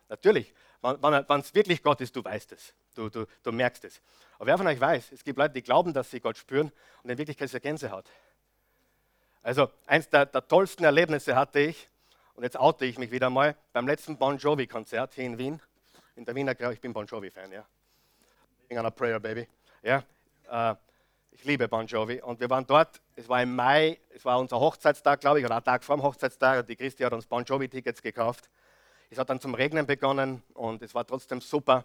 [0.09, 2.73] Natürlich, wenn es wirklich Gott ist, du weißt es.
[2.95, 4.01] Du, du, du merkst es.
[4.37, 6.71] Aber wer von euch weiß, es gibt Leute, die glauben, dass sie Gott spüren
[7.03, 8.07] und in Wirklichkeit ist er Gänsehaut.
[9.43, 11.89] Also eins der, der, tollsten Erlebnisse hatte ich,
[12.35, 15.61] und jetzt oute ich mich wieder mal, beim letzten Bon Jovi-Konzert hier in Wien.
[16.17, 17.65] In der Wiener ich bin Bon Jovi-Fan, ja.
[18.69, 19.49] Wegen einer Prayer, Baby.
[19.83, 20.05] Ja,
[20.51, 20.75] äh,
[21.33, 22.21] ich liebe Bon Jovi.
[22.21, 25.57] Und wir waren dort, es war im Mai, es war unser Hochzeitstag, glaube ich, oder
[25.57, 26.67] ein Tag vor dem Hochzeitstag.
[26.67, 28.51] Die Christi hat uns Bon Jovi-Tickets gekauft.
[29.11, 31.85] Es hat dann zum Regnen begonnen und es war trotzdem super.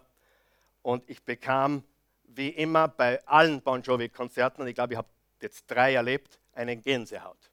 [0.82, 1.82] Und ich bekam,
[2.24, 5.08] wie immer bei allen Bon Jovi-Konzerten, und ich glaube, ich habe
[5.40, 7.50] jetzt drei erlebt, eine Gänsehaut.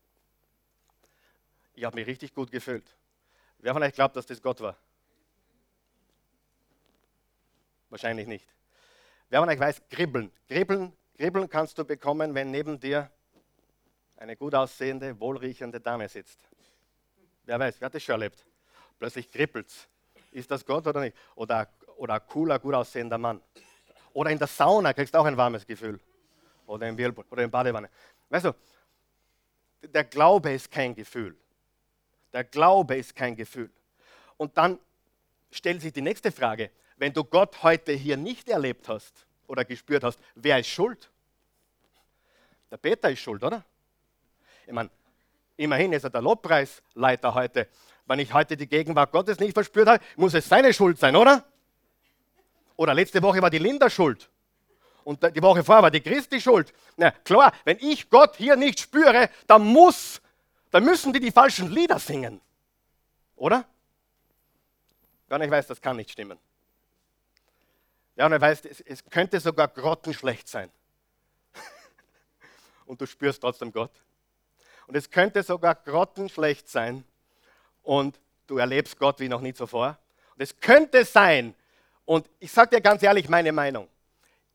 [1.76, 2.86] Ich habe mich richtig gut gefühlt.
[3.60, 4.78] Wer von euch glaubt, dass das Gott war?
[7.90, 8.48] Wahrscheinlich nicht.
[9.30, 10.32] Wer von euch weiß, kribbeln.
[10.48, 13.10] Kribbeln, kribbeln kannst du bekommen, wenn neben dir
[14.18, 16.40] eine gut aussehende, wohlriechende Dame sitzt.
[17.46, 18.46] Wer weiß, wer hat das schon erlebt?
[19.00, 19.88] Plötzlich kribbelt es.
[20.32, 21.16] Ist das Gott oder nicht?
[21.36, 23.42] Oder, oder ein cooler, gut aussehender Mann.
[24.14, 26.00] Oder in der Sauna kriegst du auch ein warmes Gefühl.
[26.66, 27.90] Oder im Whirlpool oder in Badewanne.
[28.30, 28.56] Weißt du,
[29.84, 31.38] der Glaube ist kein Gefühl.
[32.34, 33.70] Der Glaube ist kein Gefühl.
[34.38, 34.80] Und dann
[35.52, 36.72] stellt sich die nächste Frage.
[36.98, 41.10] Wenn du Gott heute hier nicht erlebt hast oder gespürt hast, wer ist schuld?
[42.72, 43.64] Der Peter ist schuld, oder?
[44.66, 44.90] Ich meine,
[45.58, 47.68] immerhin ist er der Lobpreisleiter heute
[48.06, 51.44] Wenn ich heute die Gegenwart Gottes nicht verspürt habe, muss es seine Schuld sein, oder?
[52.76, 54.30] Oder letzte Woche war die Linda schuld.
[55.04, 56.74] Und die Woche vorher war die Christi schuld.
[56.98, 60.22] Na klar, wenn ich Gott hier nicht spüre, dann muss,
[60.74, 62.42] dann müssen die die falschen Lieder singen.
[63.36, 63.64] Oder?
[65.30, 66.40] Ja, und ich weiß, das kann nicht stimmen.
[68.16, 70.72] Ja, und ich weiß, es, es könnte sogar grottenschlecht sein.
[72.88, 73.92] und du spürst trotzdem Gott.
[74.88, 77.04] Und es könnte sogar grottenschlecht sein
[77.84, 80.00] und du erlebst Gott wie noch nie zuvor.
[80.34, 81.54] Und es könnte sein,
[82.06, 83.88] und ich sage dir ganz ehrlich meine Meinung,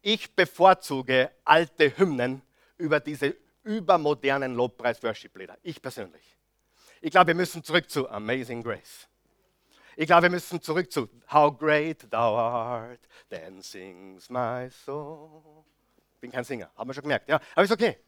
[0.02, 2.42] ich bevorzuge alte Hymnen
[2.76, 3.36] über diese
[3.68, 5.58] übermodernen Lobpreis-Worship-Lieder.
[5.62, 6.36] Ich persönlich.
[7.02, 9.06] Ich glaube, wir müssen zurück zu Amazing Grace.
[9.94, 15.64] Ich glaube, wir müssen zurück zu How great thou art, then sings my soul.
[16.14, 17.28] Ich bin kein Singer, haben wir schon gemerkt.
[17.28, 17.98] Ja, aber ist okay.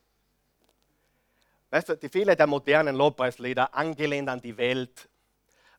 [1.68, 5.08] Weißt du, die viele der modernen Lobpreislieder, angelehnt an die Welt,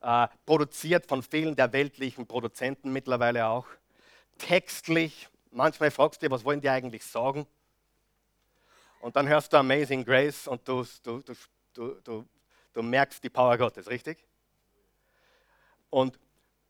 [0.01, 3.67] äh, produziert von vielen der weltlichen Produzenten mittlerweile auch,
[4.37, 7.47] textlich, manchmal fragst du dich, was wollen die eigentlich sagen?
[9.01, 11.23] Und dann hörst du Amazing Grace und du, du,
[11.73, 12.25] du,
[12.73, 14.23] du, merkst die Power Gottes, richtig?
[15.89, 16.17] Und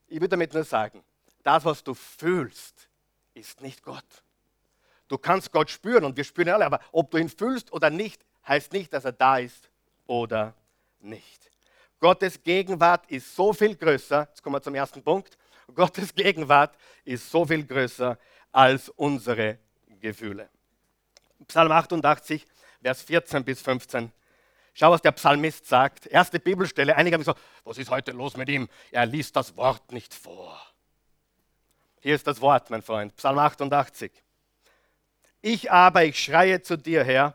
[0.08, 1.04] ich würde damit nur sagen,
[1.42, 2.88] das, was du fühlst,
[3.34, 4.24] ist nicht Gott.
[5.08, 8.24] Du kannst Gott spüren und wir spüren alle, aber ob du ihn fühlst oder nicht,
[8.46, 9.70] heißt nicht, dass er da ist
[10.06, 10.54] oder
[11.00, 11.50] nicht.
[12.00, 15.36] Gottes Gegenwart ist so viel größer, jetzt kommen wir zum ersten Punkt,
[15.74, 18.18] Gottes Gegenwart ist so viel größer
[18.50, 19.58] als unsere
[20.00, 20.48] Gefühle.
[21.48, 22.46] Psalm 88,
[22.82, 24.12] Vers 14 bis 15.
[24.74, 26.06] Schau, was der Psalmist sagt.
[26.06, 26.96] Erste Bibelstelle.
[26.96, 28.68] Einige haben gesagt, was ist heute los mit ihm?
[28.90, 30.58] Er liest das Wort nicht vor.
[32.00, 33.14] Hier ist das Wort, mein Freund.
[33.16, 34.10] Psalm 88.
[35.42, 37.34] Ich aber, ich schreie zu dir, Herr,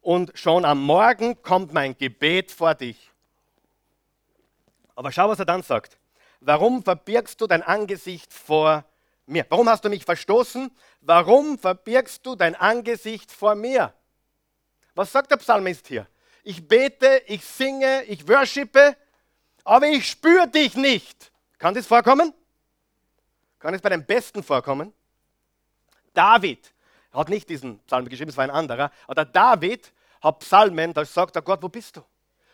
[0.00, 3.10] und schon am Morgen kommt mein Gebet vor dich.
[4.94, 5.98] Aber schau, was er dann sagt.
[6.40, 8.84] Warum verbirgst du dein Angesicht vor
[9.30, 9.46] mir?
[9.48, 10.70] Warum hast du mich verstoßen?
[11.00, 13.94] Warum verbirgst du dein Angesicht vor mir?
[14.94, 16.06] Was sagt der Psalmist hier?
[16.42, 18.96] Ich bete, ich singe, ich worshipe,
[19.64, 21.30] aber ich spüre dich nicht.
[21.58, 22.34] Kann das vorkommen?
[23.58, 24.92] Kann es bei den Besten vorkommen?
[26.14, 26.72] David
[27.12, 31.36] hat nicht diesen Psalm geschrieben, es war ein anderer, aber David hat Psalmen, da sagt
[31.36, 32.02] er Gott, wo bist du?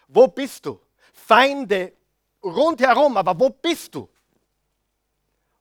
[0.08, 0.80] Wo bist du?
[1.12, 1.92] Feinde
[2.42, 4.08] rundherum, aber wo bist du?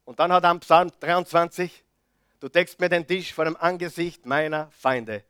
[0.06, 1.84] Und dann hat er am Psalm 23,
[2.40, 5.24] du deckst mir den Tisch vor dem Angesicht meiner Feinde.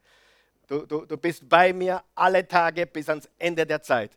[0.67, 4.11] Du, du, du bist bei mir alle Tage bis ans Ende der Zeit.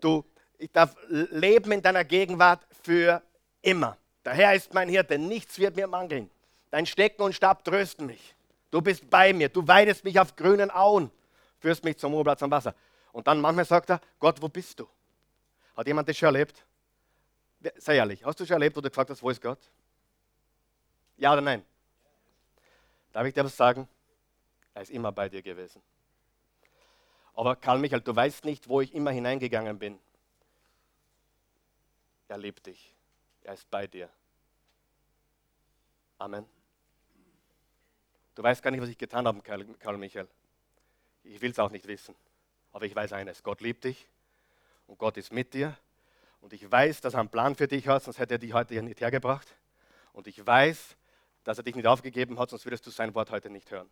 [0.00, 0.24] Du,
[0.58, 3.22] ich darf leben in deiner Gegenwart für
[3.62, 3.96] immer.
[4.24, 6.28] Der Herr ist mein Hirte, nichts wird mir mangeln.
[6.70, 8.34] Dein Stecken und Stab trösten mich.
[8.70, 11.10] Du bist bei mir, du weidest mich auf grünen Auen,
[11.58, 12.74] führst mich zum Ruheplatz am Wasser.
[13.12, 14.88] Und dann manchmal sagt er, Gott, wo bist du?
[15.76, 16.64] Hat jemand das schon erlebt?
[17.76, 19.58] Sei ehrlich, hast du schon erlebt, wo du gefragt hast, wo ist Gott?
[21.20, 21.62] Ja oder nein?
[23.12, 23.86] Darf ich dir was sagen?
[24.72, 25.82] Er ist immer bei dir gewesen.
[27.34, 29.98] Aber Karl Michael, du weißt nicht, wo ich immer hineingegangen bin.
[32.26, 32.94] Er liebt dich.
[33.42, 34.08] Er ist bei dir.
[36.16, 36.46] Amen.
[38.34, 40.26] Du weißt gar nicht, was ich getan habe, Karl Michael.
[41.24, 42.14] Ich will es auch nicht wissen.
[42.72, 44.06] Aber ich weiß eines, Gott liebt dich
[44.86, 45.76] und Gott ist mit dir.
[46.40, 48.72] Und ich weiß, dass er einen Plan für dich hat, sonst hätte er dich heute
[48.72, 49.54] hier nicht hergebracht.
[50.14, 50.96] Und ich weiß,
[51.44, 53.88] dass er dich nicht aufgegeben hat, sonst würdest du sein Wort heute nicht hören.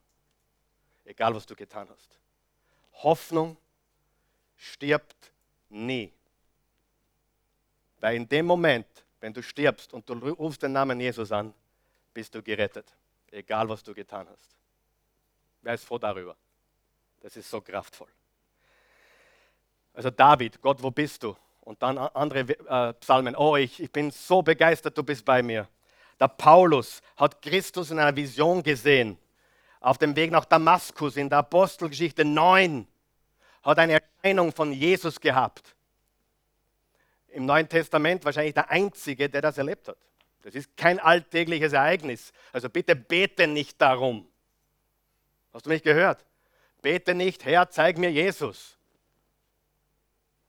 [1.04, 2.18] Egal, was du getan hast.
[3.02, 3.56] Hoffnung
[4.56, 5.32] stirbt
[5.68, 6.12] nie.
[8.00, 8.86] Weil in dem Moment,
[9.20, 11.54] wenn du stirbst und du rufst den Namen Jesus an,
[12.12, 12.92] bist du gerettet.
[13.30, 14.56] Egal, was du getan hast.
[15.62, 16.36] Wer ist froh darüber?
[17.20, 18.08] Das ist so kraftvoll.
[19.92, 21.36] Also David, Gott, wo bist du?
[21.62, 25.68] Und dann andere äh, Psalmen, oh, ich, ich bin so begeistert, du bist bei mir.
[26.20, 29.18] Der Paulus hat Christus in einer Vision gesehen.
[29.80, 32.86] Auf dem Weg nach Damaskus in der Apostelgeschichte 9
[33.62, 35.76] hat eine Erscheinung von Jesus gehabt.
[37.28, 39.96] Im Neuen Testament wahrscheinlich der Einzige, der das erlebt hat.
[40.42, 42.32] Das ist kein alltägliches Ereignis.
[42.52, 44.26] Also bitte bete nicht darum.
[45.52, 46.24] Hast du mich gehört?
[46.82, 48.76] Bete nicht, Herr, zeig mir Jesus.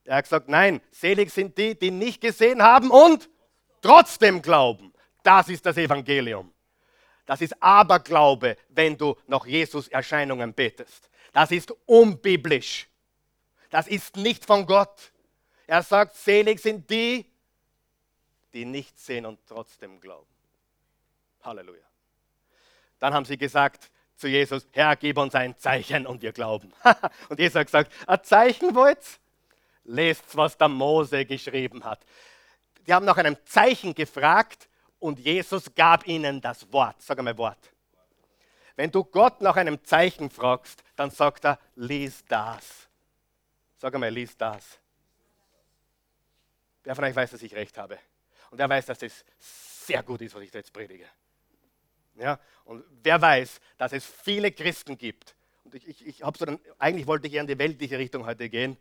[0.06, 3.30] Er hat gesagt, nein, selig sind die, die nicht gesehen haben und
[3.82, 4.94] trotzdem glauben.
[5.30, 6.52] Das ist das Evangelium.
[7.28, 11.08] Das ist Aberglaube, wenn du nach Jesus Erscheinungen betest.
[11.32, 12.88] Das ist unbiblisch.
[13.70, 15.12] Das ist nicht von Gott.
[15.68, 17.28] Er sagt, selig sind die,
[18.54, 20.26] die nicht sehen und trotzdem glauben.
[21.44, 21.86] Halleluja.
[22.98, 26.74] Dann haben sie gesagt zu Jesus, Herr, gib uns ein Zeichen und wir glauben.
[27.30, 29.06] und Jesus hat gesagt, ein Zeichen wollt?
[29.84, 32.04] Lest, was der Mose geschrieben hat.
[32.88, 37.02] die haben nach einem Zeichen gefragt und Jesus gab ihnen das Wort.
[37.02, 37.72] Sag einmal Wort.
[38.76, 42.88] Wenn du Gott nach einem Zeichen fragst, dann sagt er, lies das.
[43.78, 44.80] Sag einmal, lies das.
[46.84, 48.00] Wer von euch weiß, dass ich recht habe?
[48.52, 51.06] Und wer weiß, dass das sehr gut ist, was ich da jetzt predige?
[52.16, 52.40] Ja?
[52.66, 56.60] Und wer weiß, dass es viele Christen gibt, und ich, ich, ich habe so dann,
[56.80, 58.78] eigentlich wollte ich eher in die weltliche Richtung heute gehen,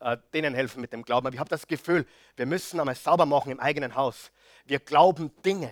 [0.00, 1.26] äh, denen helfen mit dem Glauben.
[1.26, 4.32] Aber ich habe das Gefühl, wir müssen einmal sauber machen im eigenen Haus.
[4.64, 5.70] Wir glauben Dinge.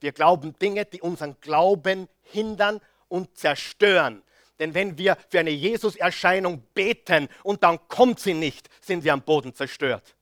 [0.00, 4.22] Wir glauben Dinge, die unseren Glauben hindern und zerstören.
[4.58, 9.22] Denn wenn wir für eine Jesus-Erscheinung beten und dann kommt sie nicht, sind wir am
[9.22, 10.14] Boden zerstört.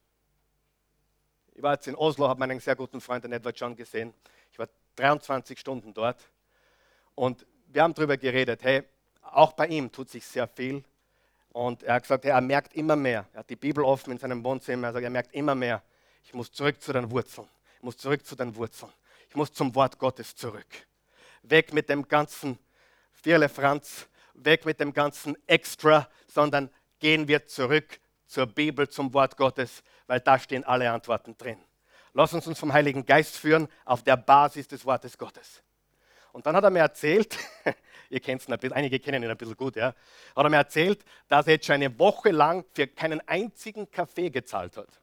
[1.55, 4.13] Ich war jetzt in Oslo, habe meinen sehr guten Freund, den Edward John, gesehen.
[4.53, 6.23] Ich war 23 Stunden dort
[7.15, 8.83] und wir haben darüber geredet, hey,
[9.23, 10.85] auch bei ihm tut sich sehr viel.
[11.53, 13.27] Und er hat gesagt, hey, er merkt immer mehr.
[13.33, 14.89] Er hat die Bibel offen in seinem Wohnzimmer.
[14.89, 15.83] Er sagt, er merkt immer mehr.
[16.23, 17.49] Ich muss zurück zu den Wurzeln.
[17.77, 18.93] Ich muss zurück zu den Wurzeln.
[19.29, 20.67] Ich muss zum Wort Gottes zurück.
[21.43, 22.59] Weg mit dem ganzen
[23.13, 29.37] Vierle Franz, weg mit dem ganzen Extra, sondern gehen wir zurück zur Bibel, zum Wort
[29.37, 31.59] Gottes, weil da stehen alle Antworten drin.
[32.13, 35.63] Lass uns uns vom Heiligen Geist führen auf der Basis des Wortes Gottes.
[36.33, 37.37] Und dann hat er mir erzählt,
[38.11, 40.57] ihr kennt es ein bisschen, einige kennen ihn ein bisschen gut, ja, hat er mir
[40.57, 45.01] erzählt, dass er jetzt schon eine Woche lang für keinen einzigen Kaffee gezahlt hat.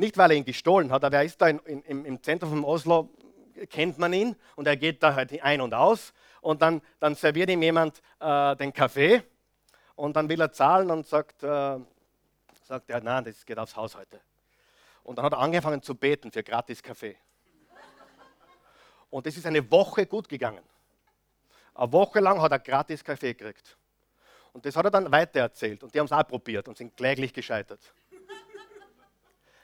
[0.00, 2.64] Nicht, weil er ihn gestohlen hat, aber er ist da in, in, im Zentrum von
[2.64, 3.10] Oslo,
[3.68, 7.50] kennt man ihn und er geht da halt ein und aus und dann, dann serviert
[7.50, 9.22] ihm jemand äh, den Kaffee
[9.96, 11.78] und dann will er zahlen und sagt, äh,
[12.62, 14.18] sagt er, nein, das geht aufs Haus heute.
[15.02, 17.18] Und dann hat er angefangen zu beten für gratis Kaffee.
[19.10, 20.64] Und das ist eine Woche gut gegangen.
[21.74, 23.76] Eine Woche lang hat er gratis Kaffee gekriegt.
[24.54, 25.82] Und das hat er dann weitererzählt.
[25.82, 27.80] Und die haben es auch probiert und sind kläglich gescheitert.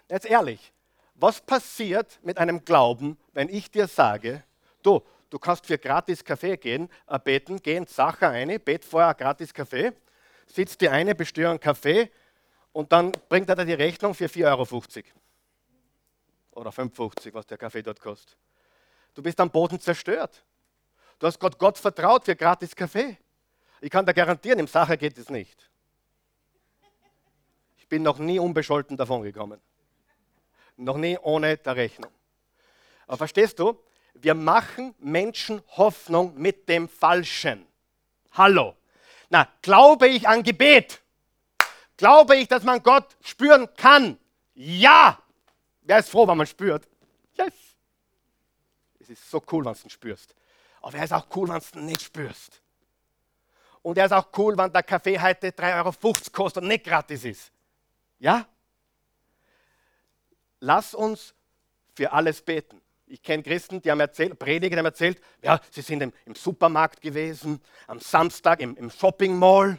[0.09, 0.73] Jetzt ehrlich,
[1.15, 4.45] was passiert mit einem Glauben, wenn ich dir sage,
[4.83, 9.15] du, du kannst für gratis Kaffee gehen, äh, beten, geh ins Sacher eine, bet vorher
[9.15, 9.93] gratis Kaffee,
[10.47, 12.11] sitzt dir eine, besteuer einen Kaffee
[12.73, 14.67] und dann bringt er dir die Rechnung für 4,50 Euro.
[16.53, 18.37] Oder 5,50, was der Kaffee dort kostet.
[19.15, 20.45] Du bist am Boden zerstört.
[21.19, 23.17] Du hast Gott, Gott vertraut für gratis Kaffee.
[23.81, 25.71] Ich kann dir garantieren, im Sache geht es nicht.
[27.79, 29.61] Ich bin noch nie unbescholten davon gekommen.
[30.77, 32.11] Noch nie ohne der Rechnung.
[33.07, 33.79] Aber verstehst du?
[34.15, 37.67] Wir machen Menschen Hoffnung mit dem Falschen.
[38.33, 38.75] Hallo.
[39.29, 41.03] Na, glaube ich an Gebet?
[41.97, 44.19] Glaube ich, dass man Gott spüren kann?
[44.55, 45.19] Ja.
[45.83, 46.87] Wer ist froh, wenn man spürt?
[47.35, 47.55] Yes.
[49.01, 50.35] Es ist so cool, wenn du ihn spürst.
[50.83, 52.61] Aber er ist auch cool, wenn du ihn nicht spürst.
[53.83, 55.93] Und er ist auch cool, wenn der Kaffee heute 3,50 Euro
[56.33, 57.53] kostet und nicht gratis ist.
[58.19, 58.47] Ja?
[60.61, 61.35] Lass uns
[61.95, 62.81] für alles beten.
[63.07, 66.35] Ich kenne Christen, die haben erzählt, Prediger, die haben erzählt, ja, sie sind im, im
[66.35, 69.79] Supermarkt gewesen, am Samstag im, im Shopping Mall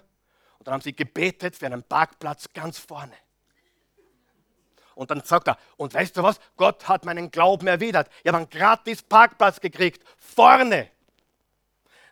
[0.59, 3.13] und dann haben sie gebetet für einen Parkplatz ganz vorne.
[4.95, 8.09] Und dann sagt er, und weißt du was, Gott hat meinen Glauben erwidert.
[8.23, 10.89] Ich habe einen gratis Parkplatz gekriegt, vorne,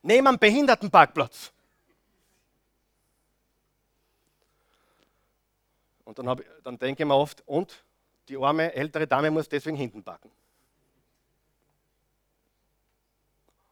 [0.04, 1.52] neben einem Behindertenparkplatz.
[6.04, 7.85] Und dann, ich, dann denke ich mir oft, und
[8.28, 10.32] die arme ältere Dame muss deswegen hinten parken.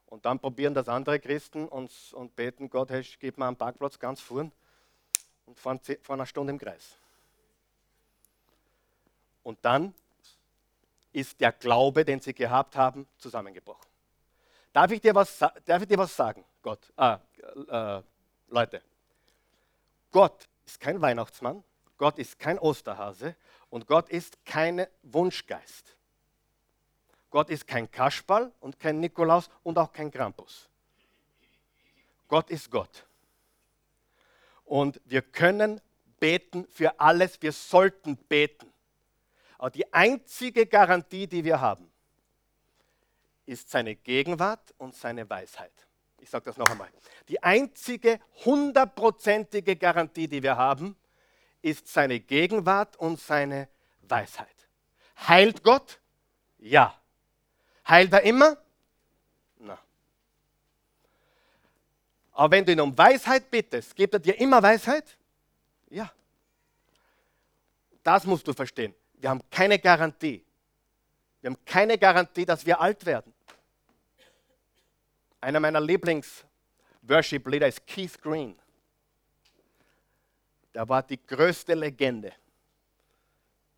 [0.07, 3.97] Und dann probieren das andere Christen und, und beten, Gott, hey, gib mir einen Parkplatz
[3.97, 4.51] ganz vorn
[5.47, 6.97] und fahren, fahren eine Stunde im Kreis.
[9.41, 9.93] Und dann
[11.11, 13.85] ist der Glaube, den sie gehabt haben, zusammengebrochen.
[14.71, 16.91] Darf ich dir was, darf ich dir was sagen, Gott?
[16.95, 17.19] Ah,
[17.69, 18.01] äh,
[18.49, 18.81] Leute,
[20.11, 21.63] Gott ist kein Weihnachtsmann,
[21.97, 23.35] Gott ist kein Osterhase
[23.73, 25.97] und Gott ist kein Wunschgeist.
[27.31, 30.69] Gott ist kein Kasperl und kein Nikolaus und auch kein Krampus.
[32.27, 33.07] Gott ist Gott.
[34.63, 35.81] Und wir können
[36.19, 38.71] beten für alles, wir sollten beten.
[39.57, 41.91] Aber die einzige Garantie, die wir haben,
[43.47, 45.73] ist seine Gegenwart und seine Weisheit.
[46.19, 46.91] Ich sage das noch einmal.
[47.27, 50.95] Die einzige hundertprozentige Garantie, die wir haben,
[51.63, 53.67] ist seine Gegenwart und seine
[54.03, 54.47] Weisheit.
[55.27, 55.99] Heilt Gott?
[56.59, 56.95] Ja.
[57.87, 58.57] Heilt er immer?
[59.57, 59.79] Na.
[62.33, 65.17] Aber wenn du ihn um Weisheit bittest, gibt er dir immer Weisheit?
[65.89, 66.11] Ja.
[68.03, 68.93] Das musst du verstehen.
[69.13, 70.43] Wir haben keine Garantie.
[71.39, 73.33] Wir haben keine Garantie, dass wir alt werden.
[75.39, 78.57] Einer meiner Lieblings-Worship-Leader ist Keith Green.
[80.73, 82.33] Der war die größte Legende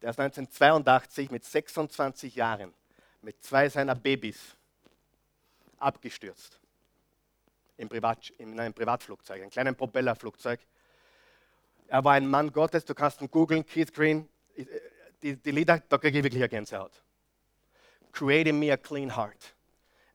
[0.02, 2.74] Der ist 1982 mit 26 Jahren
[3.22, 4.56] mit zwei seiner Babys
[5.80, 6.60] abgestürzt.
[7.78, 7.90] In
[8.60, 10.60] einem Privatflugzeug, einem kleinen Propellerflugzeug.
[11.88, 14.30] Er war ein Mann Gottes, du kannst ihn googeln, Keith Green.
[15.22, 17.04] Die, die Lieder, da kriege ich wirklich eine Gänsehaut.
[18.12, 19.56] Create in me a clean heart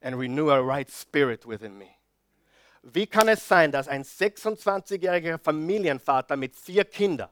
[0.00, 1.88] and renew a right spirit within me.
[2.82, 7.28] Wie kann es sein, dass ein 26-jähriger Familienvater mit vier Kindern,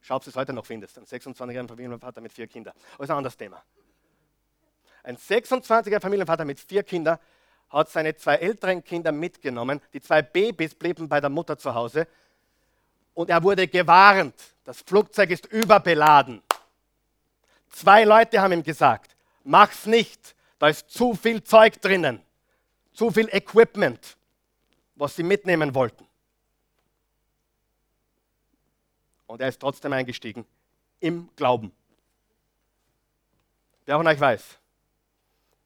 [0.00, 3.10] schau, ob du es heute noch findest, ein 26-jähriger Familienvater mit vier Kindern, das ist
[3.10, 3.62] ein anderes Thema.
[5.04, 7.18] Ein 26-jähriger Familienvater mit vier Kindern
[7.70, 9.80] hat seine zwei älteren Kinder mitgenommen.
[9.92, 12.06] Die zwei Babys blieben bei der Mutter zu Hause.
[13.14, 16.42] Und er wurde gewarnt, das Flugzeug ist überbeladen.
[17.70, 19.14] Zwei Leute haben ihm gesagt,
[19.44, 22.22] mach's nicht, da ist zu viel Zeug drinnen,
[22.98, 24.16] zu viel Equipment,
[24.96, 26.04] was sie mitnehmen wollten.
[29.28, 30.44] Und er ist trotzdem eingestiegen
[30.98, 31.70] im Glauben.
[33.86, 34.58] Wer von euch weiß,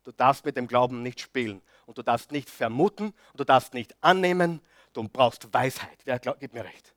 [0.05, 3.72] du darfst mit dem Glauben nicht spielen und du darfst nicht vermuten und du darfst
[3.72, 4.61] nicht annehmen,
[4.93, 6.01] du brauchst Weisheit.
[6.05, 6.93] Wer gibt mir recht?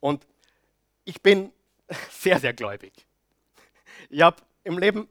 [0.00, 0.26] Und
[1.04, 1.52] ich bin
[2.10, 3.06] sehr, sehr gläubig.
[4.08, 5.10] Ich habe im Leben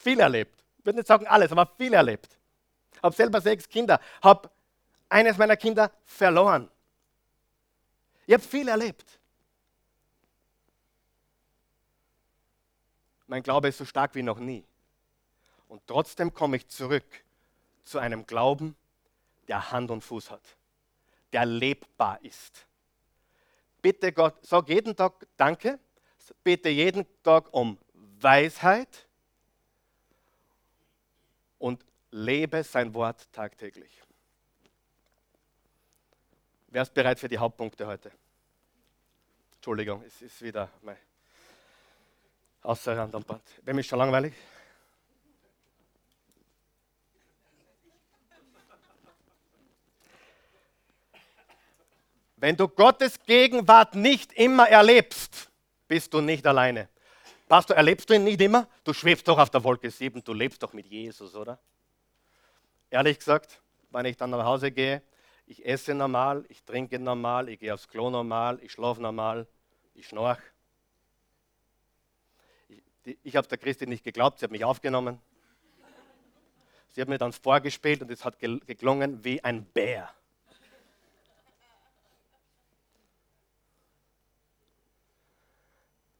[0.00, 0.64] viel erlebt.
[0.78, 2.40] Ich würde nicht sagen alles, aber viel erlebt.
[3.02, 4.50] Habe selber sechs Kinder, habe
[5.08, 6.70] eines meiner Kinder verloren.
[8.26, 9.18] Ich habe viel erlebt.
[13.26, 14.64] Mein Glaube ist so stark wie noch nie.
[15.68, 17.04] Und trotzdem komme ich zurück
[17.82, 18.76] zu einem Glauben,
[19.48, 20.42] der Hand und Fuß hat,
[21.32, 22.66] der lebbar ist.
[23.80, 25.78] Bitte Gott, sag jeden Tag Danke,
[26.44, 27.78] bitte jeden Tag um
[28.20, 29.06] Weisheit
[31.58, 33.90] und lebe sein Wort tagtäglich.
[36.68, 38.12] Wer ist bereit für die Hauptpunkte heute?
[39.56, 40.96] Entschuldigung, es ist wieder mein
[42.62, 43.42] außer Rand am Band.
[43.62, 44.32] Wem ist schon langweilig?
[52.36, 55.50] Wenn du Gottes Gegenwart nicht immer erlebst,
[55.86, 56.88] bist du nicht alleine.
[57.48, 58.66] Pastor, erlebst du ihn nicht immer?
[58.82, 61.58] Du schwebst doch auf der Wolke 7, du lebst doch mit Jesus, oder?
[62.92, 65.00] Ehrlich gesagt, wenn ich dann nach Hause gehe,
[65.46, 69.46] ich esse normal, ich trinke normal, ich gehe aufs Klo normal, ich schlafe normal,
[69.94, 70.38] ich schnorch.
[72.68, 75.18] Ich, ich habe der Christi nicht geglaubt, sie hat mich aufgenommen.
[76.90, 80.12] Sie hat mir dann vorgespielt und es hat geklungen wie ein Bär.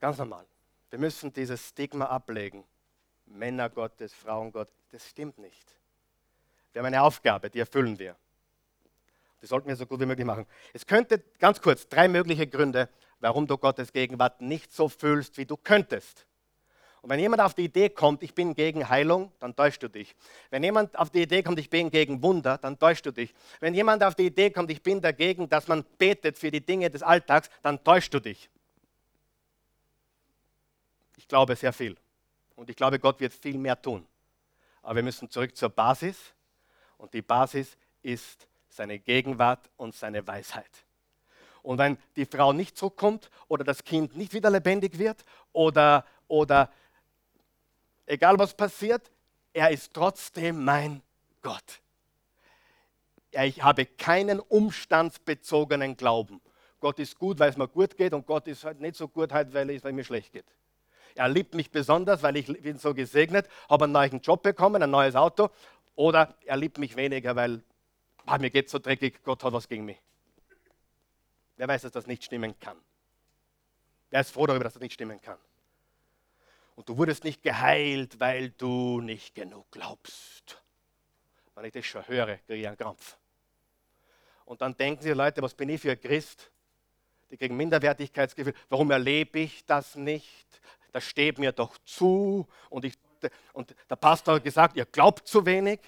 [0.00, 0.46] Ganz normal.
[0.88, 2.64] Wir müssen dieses Stigma ablegen.
[3.26, 5.81] Männer Gottes, Frauen Gott, das stimmt nicht.
[6.72, 8.16] Wir haben eine Aufgabe, die erfüllen wir.
[9.40, 10.46] Das sollten wir so gut wie möglich machen.
[10.72, 12.88] Es könnte ganz kurz drei mögliche Gründe,
[13.20, 16.26] warum du Gottes Gegenwart nicht so fühlst, wie du könntest.
[17.02, 20.14] Und wenn jemand auf die Idee kommt, ich bin gegen Heilung, dann täuschst du dich.
[20.50, 23.34] Wenn jemand auf die Idee kommt, ich bin gegen Wunder, dann täuschst du dich.
[23.58, 26.88] Wenn jemand auf die Idee kommt, ich bin dagegen, dass man betet für die Dinge
[26.90, 28.48] des Alltags, dann täuschst du dich.
[31.16, 31.96] Ich glaube sehr viel.
[32.54, 34.06] Und ich glaube, Gott wird viel mehr tun.
[34.82, 36.32] Aber wir müssen zurück zur Basis.
[37.02, 40.70] Und die Basis ist seine Gegenwart und seine Weisheit.
[41.60, 46.70] Und wenn die Frau nicht zurückkommt oder das Kind nicht wieder lebendig wird oder, oder
[48.06, 49.10] egal was passiert,
[49.52, 51.02] er ist trotzdem mein
[51.42, 51.80] Gott.
[53.32, 56.40] Ich habe keinen umstandsbezogenen Glauben.
[56.78, 59.32] Gott ist gut, weil es mir gut geht und Gott ist halt nicht so gut,
[59.32, 60.46] halt, weil es mir schlecht geht.
[61.14, 64.90] Er liebt mich besonders, weil ich bin so gesegnet, habe einen neuen Job bekommen, ein
[64.90, 65.50] neues Auto.
[65.94, 67.62] Oder er liebt mich weniger, weil
[68.26, 70.00] ah, mir geht so dreckig, Gott hat was gegen mich.
[71.56, 72.78] Wer weiß, dass das nicht stimmen kann?
[74.10, 75.38] Wer ist froh darüber, dass das nicht stimmen kann?
[76.74, 80.62] Und du wurdest nicht geheilt, weil du nicht genug glaubst.
[81.54, 83.18] Wenn ich das schon höre, kriege ich einen Krampf.
[84.46, 86.50] Und dann denken sie Leute, was bin ich für ein Christ?
[87.30, 88.54] Die kriegen Minderwertigkeitsgefühl.
[88.68, 90.60] Warum erlebe ich das nicht?
[90.92, 92.46] das steht mir doch zu.
[92.68, 92.94] Und, ich,
[93.52, 95.80] und der Pastor hat gesagt, ihr glaubt zu wenig.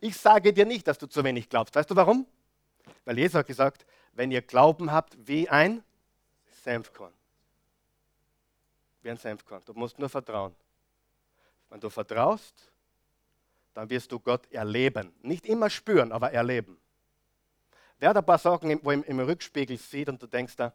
[0.00, 1.74] Ich sage dir nicht, dass du zu wenig glaubst.
[1.74, 2.26] Weißt du warum?
[3.04, 5.82] Weil Jesus hat gesagt, wenn ihr Glauben habt wie ein
[6.62, 7.12] Senfkorn.
[9.02, 9.62] Wie ein Senfkorn.
[9.64, 10.54] Du musst nur vertrauen.
[11.68, 12.70] Wenn du vertraust,
[13.74, 15.12] dann wirst du Gott erleben.
[15.22, 16.78] Nicht immer spüren, aber erleben.
[17.98, 20.74] Wer hat ein paar Sachen, wo im, im Rückspiegel sieht und du denkst da,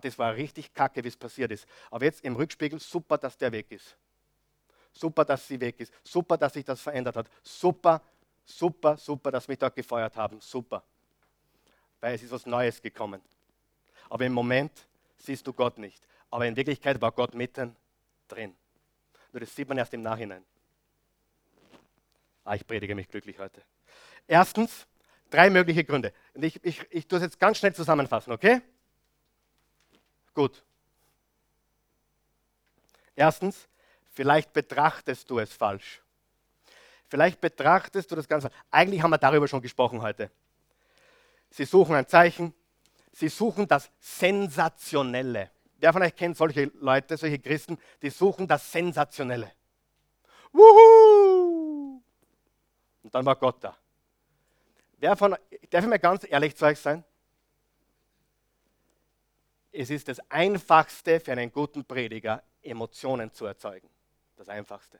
[0.00, 1.66] das war richtig kacke, wie es passiert ist.
[1.90, 3.96] Aber jetzt im Rückspiegel, super, dass der weg ist.
[4.92, 5.92] Super, dass sie weg ist.
[6.02, 7.26] Super, dass sich das verändert hat.
[7.42, 8.00] Super,
[8.44, 10.40] super, super, dass mich dort gefeuert haben.
[10.40, 10.82] Super.
[12.00, 13.22] Weil es ist was Neues gekommen.
[14.10, 14.72] Aber im Moment
[15.16, 16.06] siehst du Gott nicht.
[16.30, 17.76] aber in Wirklichkeit war Gott mitten
[18.26, 18.56] drin.
[19.32, 20.42] Nur das sieht man erst im Nachhinein.
[22.44, 23.62] Ah, ich predige mich glücklich heute.
[24.26, 24.86] Erstens,
[25.30, 26.12] drei mögliche Gründe.
[26.34, 28.62] Und ich, ich, ich tue es jetzt ganz schnell zusammenfassen, okay?
[30.34, 30.64] Gut.
[33.14, 33.68] Erstens,
[34.12, 36.02] vielleicht betrachtest du es falsch.
[37.08, 38.50] Vielleicht betrachtest du das Ganze.
[38.70, 40.30] Eigentlich haben wir darüber schon gesprochen heute.
[41.50, 42.54] Sie suchen ein Zeichen,
[43.12, 45.50] sie suchen das Sensationelle.
[45.78, 49.52] Wer von euch kennt solche Leute, solche Christen, die suchen das Sensationelle.
[50.52, 52.00] Wuhu!
[53.02, 53.76] Und dann war Gott da.
[54.98, 55.36] Wer von,
[55.68, 57.04] darf ich mal ganz ehrlich zu euch sein?
[59.72, 63.90] Es ist das Einfachste für einen guten Prediger, Emotionen zu erzeugen.
[64.36, 64.98] Das Einfachste.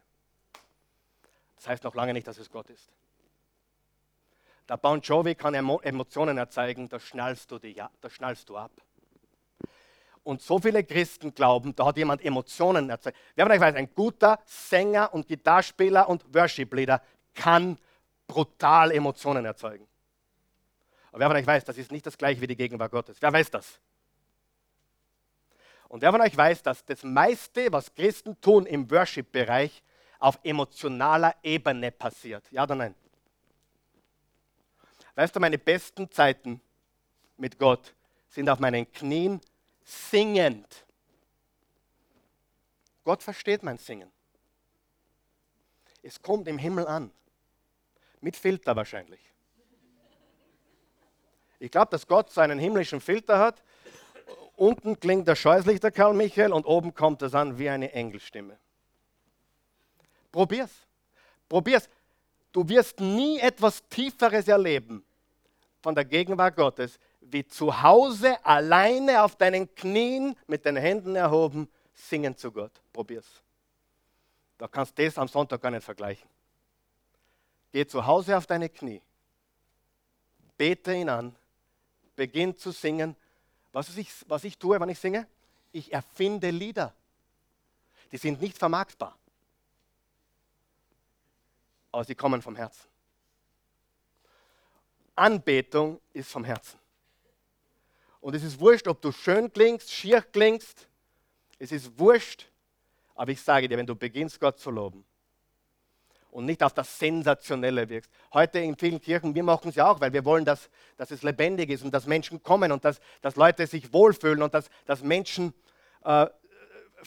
[1.56, 2.90] Das heißt noch lange nicht, dass es Gott ist.
[4.68, 8.70] Der Bon Jovi kann Emotionen erzeugen, da schnallst du, die, da schnallst du ab.
[10.24, 13.16] Und so viele Christen glauben, da hat jemand Emotionen erzeugt.
[13.34, 17.02] Wer von euch weiß, ein guter Sänger und Gitarrspieler und Worship-Leader
[17.34, 17.76] kann
[18.28, 19.86] brutal Emotionen erzeugen.
[21.10, 23.16] Aber wer von euch weiß, das ist nicht das gleiche wie die Gegenwart Gottes.
[23.20, 23.80] Wer weiß das?
[25.92, 29.82] Und wer von euch weiß, dass das meiste, was Christen tun im Worship-Bereich,
[30.20, 32.50] auf emotionaler Ebene passiert?
[32.50, 32.94] Ja oder nein?
[35.16, 36.62] Weißt du, meine besten Zeiten
[37.36, 37.94] mit Gott
[38.30, 39.38] sind auf meinen Knien
[39.84, 40.86] singend.
[43.04, 44.10] Gott versteht mein Singen.
[46.02, 47.10] Es kommt im Himmel an.
[48.22, 49.20] Mit Filter wahrscheinlich.
[51.58, 53.62] Ich glaube, dass Gott seinen himmlischen Filter hat
[54.56, 58.58] Unten klingt er scheußlich, der Karl Michael, und oben kommt es an wie eine Engelstimme.
[60.30, 60.70] Probier's.
[61.48, 61.88] Probier's.
[62.52, 65.04] Du wirst nie etwas Tieferes erleben
[65.82, 71.68] von der Gegenwart Gottes, wie zu Hause alleine auf deinen Knien mit den Händen erhoben
[71.94, 72.72] singen zu Gott.
[72.92, 73.42] Probier's.
[74.58, 76.28] Da kannst du das am Sonntag gar nicht vergleichen.
[77.72, 79.00] Geh zu Hause auf deine Knie,
[80.58, 81.34] bete ihn an,
[82.14, 83.16] beginn zu singen
[83.72, 85.26] was ich, was ich tue, wenn ich singe?
[85.72, 86.94] Ich erfinde Lieder.
[88.10, 89.16] Die sind nicht vermarktbar.
[91.90, 92.86] Aber sie kommen vom Herzen.
[95.14, 96.78] Anbetung ist vom Herzen.
[98.20, 100.86] Und es ist wurscht, ob du schön klingst, schier klingst.
[101.58, 102.46] Es ist wurscht.
[103.14, 105.04] Aber ich sage dir, wenn du beginnst, Gott zu loben,
[106.32, 108.10] und nicht auf das Sensationelle wirkst.
[108.32, 111.22] Heute in vielen Kirchen, wir machen es ja auch, weil wir wollen, dass, dass es
[111.22, 115.02] lebendig ist und dass Menschen kommen und dass, dass Leute sich wohlfühlen und dass, dass
[115.02, 115.52] Menschen
[116.04, 116.26] äh,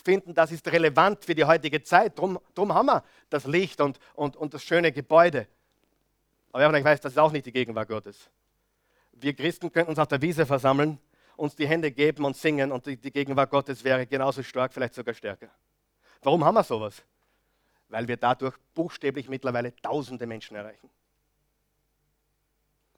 [0.03, 2.17] finden, das ist relevant für die heutige Zeit.
[2.19, 5.47] Darum drum haben wir das Licht und, und, und das schöne Gebäude.
[6.51, 8.29] Aber ich weiß, das ist auch nicht die Gegenwart Gottes.
[9.13, 10.99] Wir Christen könnten uns auf der Wiese versammeln,
[11.35, 14.93] uns die Hände geben und singen und die, die Gegenwart Gottes wäre genauso stark, vielleicht
[14.93, 15.49] sogar stärker.
[16.21, 17.03] Warum haben wir sowas?
[17.89, 20.89] Weil wir dadurch buchstäblich mittlerweile tausende Menschen erreichen.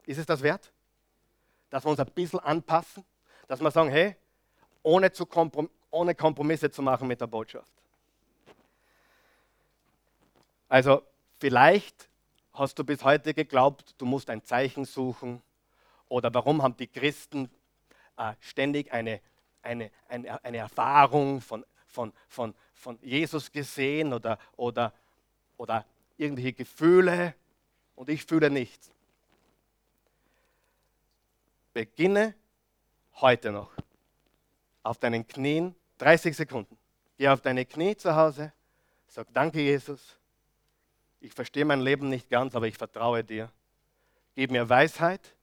[0.05, 0.71] Ist es das wert?
[1.69, 3.03] Dass wir uns ein bisschen anpassen,
[3.47, 4.15] dass wir sagen, hey,
[4.83, 7.71] ohne, zu Komprom ohne Kompromisse zu machen mit der Botschaft.
[10.69, 11.01] Also
[11.39, 12.09] vielleicht
[12.53, 15.41] hast du bis heute geglaubt, du musst ein Zeichen suchen
[16.09, 17.49] oder warum haben die Christen
[18.17, 19.21] äh, ständig eine,
[19.61, 24.93] eine, eine, eine Erfahrung von, von, von, von Jesus gesehen oder, oder,
[25.57, 25.85] oder
[26.17, 27.33] irgendwelche Gefühle
[27.95, 28.91] und ich fühle nichts.
[31.73, 32.35] Beginne
[33.15, 33.71] heute noch
[34.83, 36.77] auf deinen Knien, 30 Sekunden.
[37.17, 38.53] Geh auf deine Knie zu Hause,
[39.07, 40.17] sag Danke, Jesus.
[41.19, 43.51] Ich verstehe mein Leben nicht ganz, aber ich vertraue dir.
[44.35, 45.33] Gib mir Weisheit,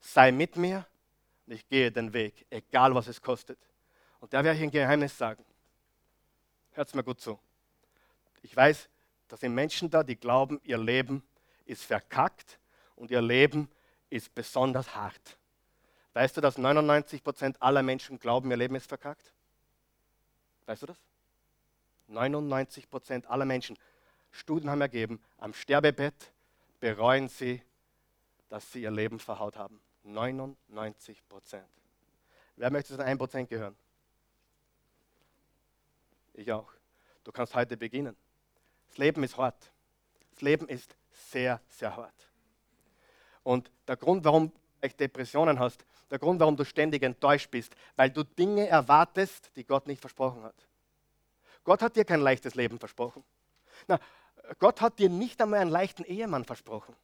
[0.00, 0.86] sei mit mir
[1.46, 3.58] und ich gehe den Weg, egal was es kostet.
[4.20, 5.44] Und da werde ich ein Geheimnis sagen.
[6.76, 7.38] Hört mir gut zu.
[8.42, 8.90] Ich weiß,
[9.28, 11.22] da sind Menschen da, die glauben, ihr Leben
[11.64, 12.58] ist verkackt
[12.96, 13.70] und ihr Leben
[14.10, 15.38] ist besonders hart.
[16.12, 19.32] Weißt du, dass 99% aller Menschen glauben, ihr Leben ist verkackt?
[20.66, 20.98] Weißt du das?
[22.10, 23.78] 99% aller Menschen.
[24.30, 26.30] Studien haben ergeben, am Sterbebett
[26.78, 27.62] bereuen sie,
[28.50, 29.80] dass sie ihr Leben verhaut haben.
[30.04, 31.62] 99%
[32.56, 33.76] Wer möchte zu den 1% gehören?
[36.36, 36.70] Ich auch.
[37.24, 38.14] Du kannst heute beginnen.
[38.88, 39.72] Das Leben ist hart.
[40.32, 40.94] Das Leben ist
[41.30, 42.14] sehr, sehr hart.
[43.42, 48.10] Und der Grund, warum du Depressionen hast, der Grund, warum du ständig enttäuscht bist, weil
[48.10, 50.54] du Dinge erwartest, die Gott nicht versprochen hat.
[51.64, 53.24] Gott hat dir kein leichtes Leben versprochen.
[53.88, 53.98] Na,
[54.58, 56.94] Gott hat dir nicht einmal einen leichten Ehemann versprochen.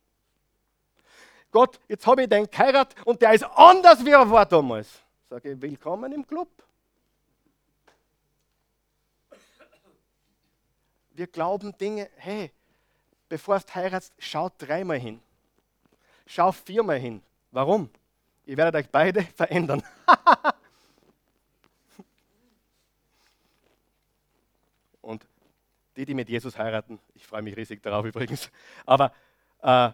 [1.51, 5.01] Gott, jetzt habe ich den geheiratet und der ist anders, wie er war damals.
[5.28, 6.49] Sage ich, willkommen im Club.
[11.15, 12.51] Wir glauben Dinge, hey,
[13.29, 15.21] bevor du heiratst, schau dreimal hin.
[16.27, 17.23] Schau viermal hin.
[17.51, 17.91] Warum?
[18.47, 19.83] Ihr werdet euch beide verändern.
[25.01, 25.27] Und
[25.97, 28.51] die, die mit Jesus heiraten, ich freue mich riesig darauf übrigens,
[28.87, 29.13] aber
[29.63, 29.91] äh,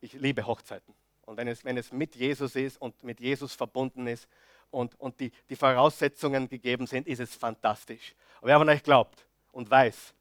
[0.00, 0.94] ich liebe Hochzeiten.
[1.24, 4.28] Und wenn es, wenn es mit Jesus ist und mit Jesus verbunden ist
[4.70, 8.14] und, und die, die Voraussetzungen gegeben sind, ist es fantastisch.
[8.38, 10.12] Aber wer von euch glaubt und weiß,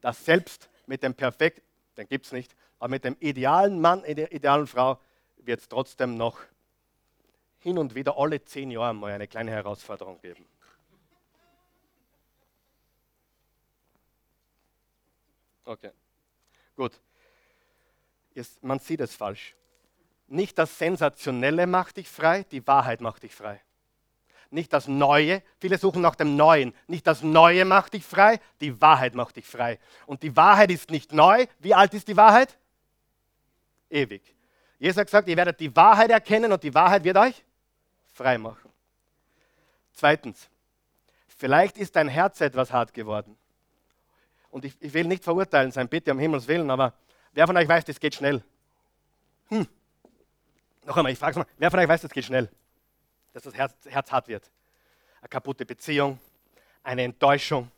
[0.00, 1.62] dass selbst mit dem perfekten,
[1.96, 4.98] den gibt es nicht, aber mit dem idealen Mann, der idealen Frau
[5.38, 6.38] wird es trotzdem noch
[7.58, 10.46] hin und wieder alle zehn Jahre mal eine kleine Herausforderung geben.
[15.64, 15.92] Okay,
[16.74, 16.98] gut.
[18.34, 19.54] Jetzt, man sieht es falsch.
[20.26, 23.60] Nicht das Sensationelle macht dich frei, die Wahrheit macht dich frei.
[24.50, 26.74] Nicht das Neue, viele suchen nach dem Neuen.
[26.88, 29.78] Nicht das Neue macht dich frei, die Wahrheit macht dich frei.
[30.06, 31.46] Und die Wahrheit ist nicht neu.
[31.60, 32.58] Wie alt ist die Wahrheit?
[33.88, 34.34] Ewig.
[34.80, 37.44] Jesus hat gesagt, ihr werdet die Wahrheit erkennen und die Wahrheit wird euch
[38.12, 38.70] frei machen.
[39.92, 40.48] Zweitens,
[41.28, 43.36] vielleicht ist dein Herz etwas hart geworden.
[44.50, 46.94] Und ich, ich will nicht verurteilen sein, bitte um Himmels Willen, aber
[47.32, 48.42] wer von euch weiß, das geht schnell?
[49.48, 49.68] Hm.
[50.84, 52.50] Noch einmal, ich frage es mal, wer von euch weiß, das geht schnell?
[53.32, 54.50] Dass das Herz, Herz hart wird.
[55.20, 56.18] Eine kaputte Beziehung,
[56.82, 57.70] eine Enttäuschung.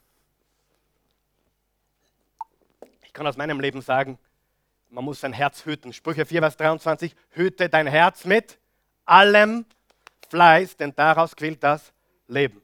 [3.03, 4.17] Ich kann aus meinem Leben sagen,
[4.89, 5.91] man muss sein Herz hüten.
[5.93, 8.57] Sprüche 4, Vers 23, hüte dein Herz mit
[9.05, 9.65] allem
[10.29, 11.93] Fleiß, denn daraus quillt das
[12.27, 12.61] Leben.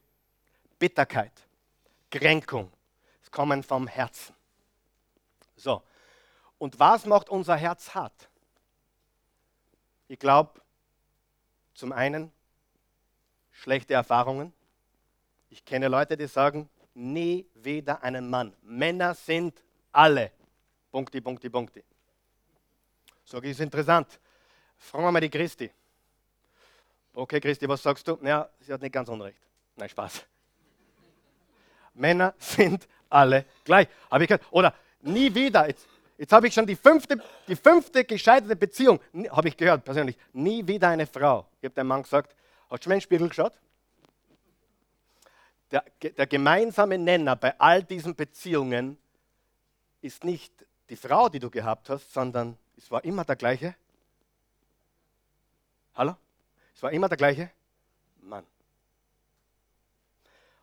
[0.78, 1.34] Bitterkeit,
[2.10, 2.72] Kränkung,
[3.22, 4.34] es kommen vom Herzen.
[5.56, 5.84] So,
[6.58, 8.30] und was macht unser Herz hart?
[10.08, 10.62] Ich glaube,
[11.74, 12.32] zum einen
[13.60, 14.53] schlechte Erfahrungen.
[15.49, 18.53] Ich kenne Leute, die sagen, nie wieder einen Mann.
[18.62, 20.32] Männer sind alle.
[20.91, 21.84] Punkti, Punkti, Punkti.
[23.26, 24.20] Sag ich, ist interessant.
[24.78, 25.70] Fragen wir mal die Christi.
[27.14, 28.18] Okay, Christi, was sagst du?
[28.24, 29.38] Ja, sie hat nicht ganz unrecht.
[29.76, 30.26] Nein, Spaß.
[31.93, 33.88] Männer sind alle gleich.
[34.10, 34.45] Habe ich gehört.
[34.51, 35.68] Oder nie wieder.
[35.68, 35.86] Jetzt,
[36.18, 38.99] jetzt habe ich schon die fünfte, die fünfte gescheiterte Beziehung.
[39.30, 40.18] Habe ich gehört persönlich.
[40.32, 41.45] Nie wieder eine Frau.
[41.60, 42.34] Ich habe dem Mann gesagt,
[42.70, 43.53] hast du mir in den Spiegel geschaut?
[45.72, 48.97] Der, der gemeinsame Nenner bei all diesen Beziehungen
[50.01, 50.53] ist nicht
[50.89, 53.76] die Frau, die du gehabt hast, sondern es war immer der gleiche.
[55.95, 56.15] Hallo?
[56.74, 57.51] Es war immer der gleiche
[58.22, 58.45] Mann.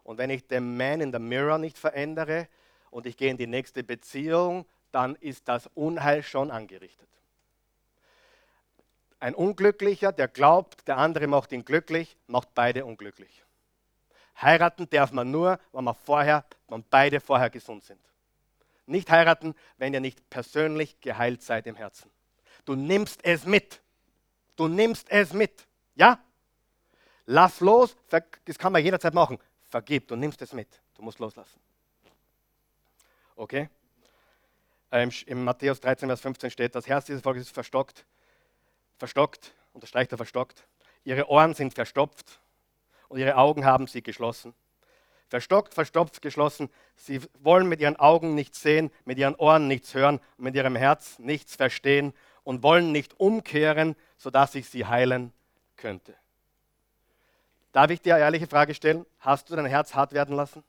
[0.03, 2.49] Und wenn ich den Man in the Mirror nicht verändere
[2.91, 7.09] und ich gehe in die nächste Beziehung, dann ist das Unheil schon angerichtet.
[9.19, 13.45] Ein Unglücklicher, der glaubt, der andere macht ihn glücklich, macht beide unglücklich.
[14.41, 18.01] Heiraten darf man nur, wenn, man vorher, wenn beide vorher gesund sind.
[18.85, 22.11] Nicht heiraten, wenn ihr nicht persönlich geheilt seid im Herzen.
[22.65, 23.81] Du nimmst es mit.
[24.55, 25.67] Du nimmst es mit.
[25.95, 26.21] Ja?
[27.25, 29.39] Lass los, das kann man jederzeit machen
[29.77, 30.69] vergib, du nimmst es mit.
[30.95, 31.61] Du musst loslassen.
[33.35, 33.69] Okay?
[34.91, 38.07] Ähm, Im Matthäus 13, Vers 15 steht, das Herz dieses Volkes ist verstockt,
[38.99, 40.67] verstockt, unterstreicht er verstockt.
[41.05, 42.41] Ihre Ohren sind verstopft
[43.09, 44.55] und ihre Augen haben sie geschlossen.
[45.29, 46.71] Verstockt, verstopft, geschlossen.
[46.95, 51.19] Sie wollen mit ihren Augen nichts sehen, mit ihren Ohren nichts hören, mit ihrem Herz
[51.19, 52.13] nichts verstehen
[52.45, 55.33] und wollen nicht umkehren, sodass ich sie heilen
[55.77, 56.15] könnte.
[57.73, 59.05] Darf ich dir eine ehrliche Frage stellen?
[59.19, 60.63] Hast du dein Herz hart werden lassen?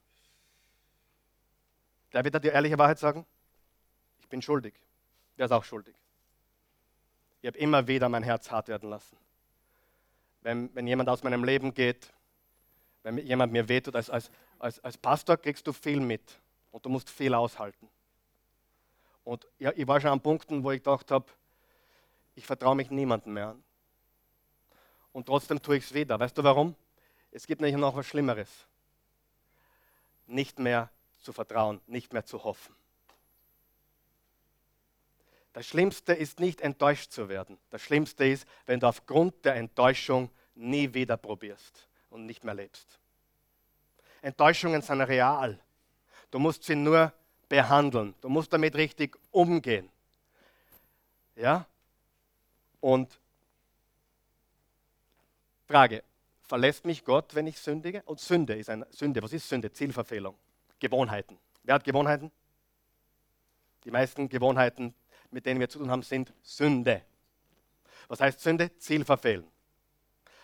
[2.12, 3.26] Darf ich dir ehrliche Wahrheit sagen?
[4.20, 4.74] Ich bin schuldig.
[5.36, 5.96] Wer ist auch schuldig?
[7.48, 9.16] Ich habe immer wieder mein Herz hart werden lassen.
[10.42, 12.12] Wenn, wenn jemand aus meinem Leben geht,
[13.04, 14.30] wenn jemand mir wehtut, als, als,
[14.60, 16.42] als, als Pastor kriegst du viel mit
[16.72, 17.88] und du musst viel aushalten.
[19.24, 21.24] Und ja, ich war schon an Punkten, wo ich gedacht habe,
[22.36, 23.64] ich vertraue mich niemandem mehr an.
[25.14, 26.20] Und trotzdem tue ich es wieder.
[26.20, 26.76] Weißt du warum?
[27.32, 28.68] Es gibt nämlich noch was Schlimmeres.
[30.26, 30.90] Nicht mehr
[31.22, 32.76] zu vertrauen, nicht mehr zu hoffen.
[35.58, 37.58] Das Schlimmste ist nicht enttäuscht zu werden.
[37.72, 43.00] Das Schlimmste ist, wenn du aufgrund der Enttäuschung nie wieder probierst und nicht mehr lebst.
[44.22, 45.60] Enttäuschungen sind real.
[46.30, 47.12] Du musst sie nur
[47.50, 48.14] behandeln.
[48.22, 49.90] Du musst damit richtig umgehen.
[51.36, 51.66] Ja?
[52.80, 53.20] Und
[55.68, 56.04] Frage,
[56.44, 58.04] Verlässt mich Gott, wenn ich sündige?
[58.04, 59.24] Und Sünde ist eine Sünde.
[59.24, 59.72] Was ist Sünde?
[59.74, 60.36] Zielverfehlung.
[60.80, 61.40] Gewohnheiten.
[61.64, 62.32] Wer hat Gewohnheiten?
[63.86, 64.94] Die meisten Gewohnheiten,
[65.32, 67.02] mit denen wir zu tun haben, sind Sünde.
[68.08, 68.76] Was heißt Sünde?
[68.78, 69.46] Zielverfehlen.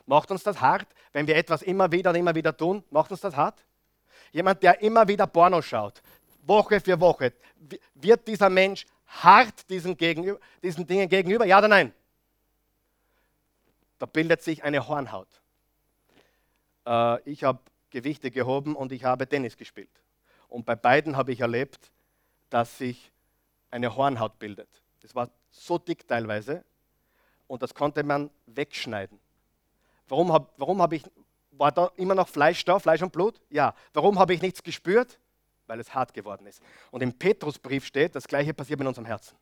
[0.05, 2.84] Macht uns das hart, wenn wir etwas immer wieder und immer wieder tun?
[2.89, 3.63] Macht uns das hart?
[4.31, 6.01] Jemand, der immer wieder Porno schaut,
[6.41, 7.34] Woche für Woche,
[7.93, 11.45] wird dieser Mensch hart diesen, gegenüber, diesen Dingen gegenüber?
[11.45, 11.93] Ja oder nein?
[13.99, 15.29] Da bildet sich eine Hornhaut.
[16.86, 17.59] Äh, ich habe
[17.89, 20.01] Gewichte gehoben und ich habe Tennis gespielt.
[20.49, 21.91] Und bei beiden habe ich erlebt,
[22.49, 23.12] dass sich
[23.74, 24.69] eine Hornhaut bildet.
[25.01, 26.63] Das war so dick teilweise
[27.47, 29.19] und das konnte man wegschneiden.
[30.07, 31.03] Warum habe warum hab ich,
[31.51, 33.41] war da immer noch Fleisch da, Fleisch und Blut?
[33.49, 33.74] Ja.
[33.93, 35.19] Warum habe ich nichts gespürt?
[35.65, 36.61] Weil es hart geworden ist.
[36.91, 39.36] Und im Petrusbrief steht, das gleiche passiert mit unserem Herzen.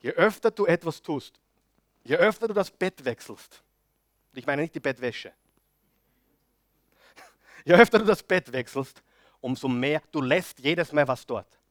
[0.00, 1.40] Je öfter du etwas tust,
[2.02, 3.62] je öfter du das Bett wechselst,
[4.34, 5.32] ich meine nicht die Bettwäsche,
[7.64, 9.00] je öfter du das Bett wechselst,
[9.40, 11.61] umso mehr, du lässt jedes Mal was dort.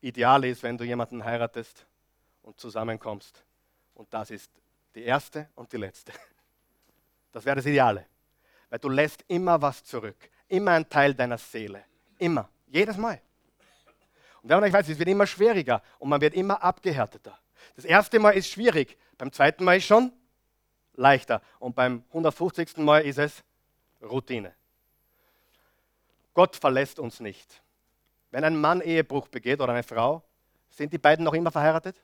[0.00, 1.86] Ideal ist, wenn du jemanden heiratest
[2.42, 3.44] und zusammenkommst.
[3.94, 4.50] Und das ist
[4.94, 6.12] die erste und die letzte.
[7.30, 8.06] Das wäre das Ideale.
[8.70, 10.16] Weil du lässt immer was zurück.
[10.48, 11.84] Immer ein Teil deiner Seele.
[12.18, 12.48] Immer.
[12.66, 13.20] Jedes Mal.
[14.42, 17.38] Und wenn man weiß, es wird immer schwieriger und man wird immer abgehärteter.
[17.76, 20.10] Das erste Mal ist schwierig, beim zweiten Mal ist schon
[20.94, 22.78] leichter und beim 150.
[22.78, 23.44] Mal ist es
[24.02, 24.54] Routine.
[26.34, 27.62] Gott verlässt uns nicht.
[28.30, 30.22] Wenn ein Mann Ehebruch begeht oder eine Frau,
[30.70, 31.96] sind die beiden noch immer verheiratet?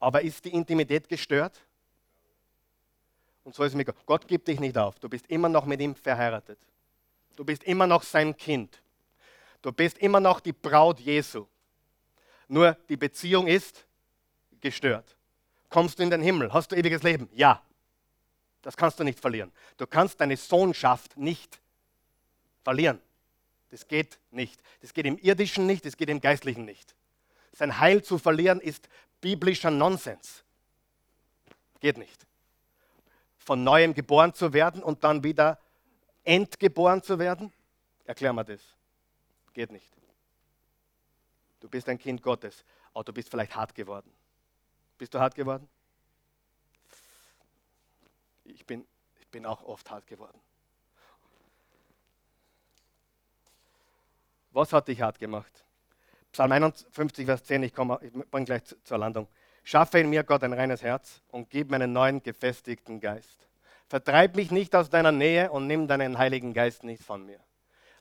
[0.00, 1.60] Aber ist die Intimität gestört?
[3.44, 3.96] Und so ist es mit Gott.
[4.06, 4.98] Gott gibt dich nicht auf.
[4.98, 6.58] Du bist immer noch mit ihm verheiratet.
[7.36, 8.82] Du bist immer noch sein Kind.
[9.62, 11.46] Du bist immer noch die Braut Jesu.
[12.46, 13.86] Nur die Beziehung ist
[14.60, 15.16] gestört.
[15.68, 16.52] Kommst du in den Himmel?
[16.52, 17.28] Hast du ewiges Leben?
[17.32, 17.62] Ja.
[18.62, 19.52] Das kannst du nicht verlieren.
[19.76, 21.60] Du kannst deine Sohnschaft nicht
[22.64, 23.00] verlieren.
[23.70, 24.60] Das geht nicht.
[24.80, 26.94] Das geht im irdischen nicht, das geht im geistlichen nicht.
[27.52, 28.88] Sein Heil zu verlieren ist
[29.20, 30.44] biblischer Nonsens.
[31.80, 32.26] Geht nicht.
[33.38, 35.58] Von neuem geboren zu werden und dann wieder
[36.24, 37.52] entgeboren zu werden,
[38.04, 38.60] erklär mal das.
[39.54, 39.90] Geht nicht.
[41.60, 44.12] Du bist ein Kind Gottes, aber du bist vielleicht hart geworden.
[44.96, 45.68] Bist du hart geworden?
[48.44, 48.86] Ich bin,
[49.20, 50.38] ich bin auch oft hart geworden.
[54.52, 55.64] Was hat dich hart gemacht?
[56.32, 59.28] Psalm 51, Vers 10, ich, komme, ich bringe gleich zur Landung.
[59.64, 63.48] Schaffe in mir, Gott, ein reines Herz und gib mir einen neuen, gefestigten Geist.
[63.88, 67.40] Vertreib mich nicht aus deiner Nähe und nimm deinen Heiligen Geist nicht von mir.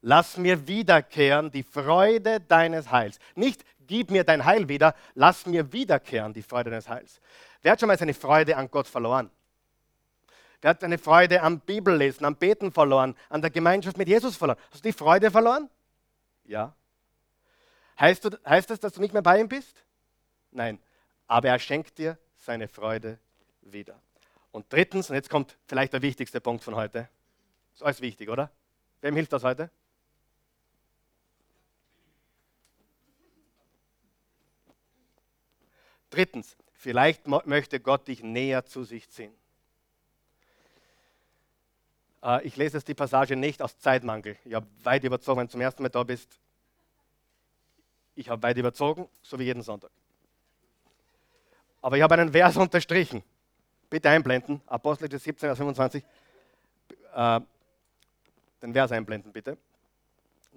[0.02, 3.20] Lass mir wiederkehren die Freude deines Heils.
[3.36, 7.20] Nicht gib mir dein Heil wieder, lass mir wiederkehren die Freude deines Heils.
[7.62, 9.32] Wer hat schon mal seine Freude an Gott verloren?
[10.62, 14.60] Wer hat seine Freude am Bibellesen, am Beten verloren, an der Gemeinschaft mit Jesus verloren?
[14.72, 15.70] Hast du die Freude verloren?
[16.48, 16.76] Ja.
[18.00, 19.84] Heißt, du, heißt das, dass du nicht mehr bei ihm bist?
[20.52, 20.80] Nein.
[21.28, 23.20] Aber er schenkt dir seine Freude
[23.62, 24.02] wieder.
[24.52, 27.10] Und drittens, und jetzt kommt vielleicht der wichtigste Punkt von heute.
[27.74, 28.50] Ist alles wichtig, oder?
[29.02, 29.70] Wem hilft das heute?
[36.10, 39.36] Drittens, vielleicht möchte Gott dich näher zu sich ziehen.
[42.28, 44.36] Äh, ich lese jetzt die Passage nicht aus Zeitmangel.
[44.44, 46.40] Ich habe weit überzogen, wenn du zum ersten Mal da bist.
[48.16, 49.92] Ich habe weit überzogen, so wie jeden Sonntag.
[51.82, 53.24] Aber ich habe einen Vers unterstrichen.
[53.90, 54.62] Bitte einblenden.
[54.66, 56.04] Apostel 17, Vers 25.
[57.16, 57.40] Äh,
[58.62, 59.58] den Vers einblenden, bitte.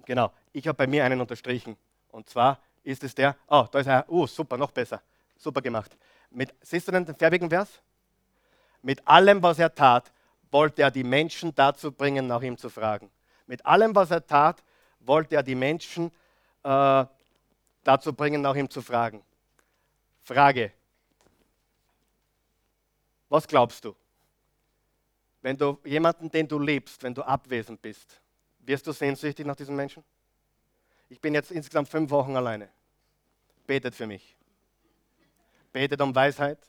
[0.05, 0.33] Genau.
[0.51, 1.77] Ich habe bei mir einen unterstrichen.
[2.09, 5.01] Und zwar ist es der, oh, da ist er, oh, super, noch besser.
[5.37, 5.95] Super gemacht.
[6.31, 7.81] Mit, siehst du den, den färbigen Vers?
[8.81, 10.11] Mit allem, was er tat,
[10.51, 13.09] wollte er die Menschen dazu bringen, nach ihm zu fragen.
[13.47, 14.63] Mit allem, was er tat,
[14.99, 16.11] wollte er die Menschen
[16.63, 17.05] äh,
[17.83, 19.23] dazu bringen, nach ihm zu fragen.
[20.21, 20.71] Frage.
[23.29, 23.95] Was glaubst du?
[25.41, 28.21] Wenn du jemanden, den du liebst, wenn du abwesend bist,
[28.59, 30.03] wirst du sehnsüchtig nach diesem Menschen?
[31.09, 32.69] Ich bin jetzt insgesamt fünf Wochen alleine.
[33.65, 34.35] Betet für mich.
[35.73, 36.59] Betet um Weisheit.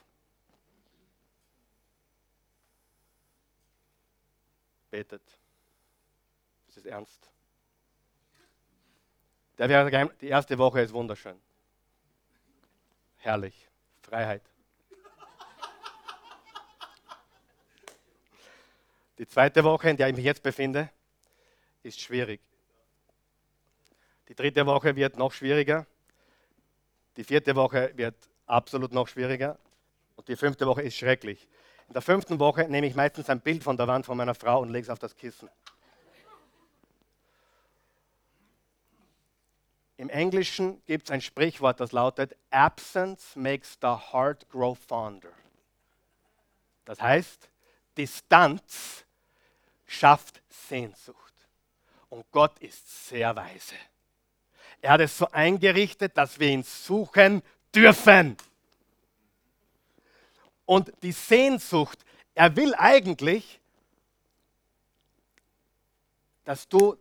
[4.93, 5.23] Betet.
[6.67, 7.31] Das ist ernst.
[9.59, 11.41] Die erste Woche ist wunderschön.
[13.17, 13.69] Herrlich.
[14.03, 14.43] Freiheit.
[19.17, 20.91] Die zweite Woche, in der ich mich jetzt befinde,
[21.83, 22.43] ist schwierig.
[24.29, 25.87] Die dritte Woche wird noch schwieriger.
[27.17, 28.17] Die vierte Woche wird
[28.47, 29.59] absolut noch schwieriger.
[30.17, 31.49] Und die fünfte Woche ist schrecklich.
[31.89, 34.61] In der fünften Woche nehme ich meistens ein Bild von der Wand von meiner Frau
[34.61, 35.49] und lege es auf das Kissen.
[39.97, 45.29] Im Englischen gibt es ein Sprichwort, das lautet, Absence makes the heart grow fonder.
[46.85, 47.49] Das heißt,
[47.97, 49.05] Distanz
[49.87, 51.33] schafft Sehnsucht.
[52.09, 53.77] Und Gott ist sehr weise.
[54.81, 57.43] Er hat es so eingerichtet, dass wir ihn suchen
[57.75, 58.37] dürfen.
[60.65, 62.05] Und die Sehnsucht,
[62.35, 63.61] er will eigentlich,
[66.45, 66.97] dass du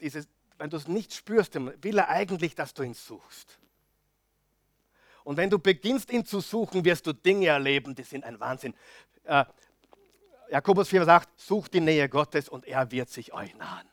[0.00, 0.28] dieses,
[0.58, 3.58] wenn du es nicht spürst, will er eigentlich, dass du ihn suchst.
[5.24, 8.74] Und wenn du beginnst, ihn zu suchen, wirst du Dinge erleben, die sind ein Wahnsinn.
[9.24, 9.44] Äh,
[10.50, 13.86] Jakobus 4 sagt, sucht die Nähe Gottes und er wird sich euch nahen.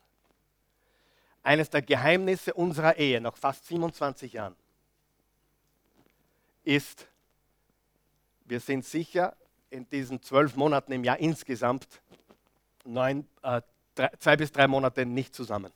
[1.43, 4.55] Eines der Geheimnisse unserer Ehe nach fast 27 Jahren
[6.63, 7.07] ist,
[8.45, 9.35] wir sind sicher
[9.69, 11.87] in diesen zwölf Monaten im Jahr insgesamt
[12.85, 13.61] neun, äh,
[13.95, 15.71] drei, zwei bis drei Monate nicht zusammen.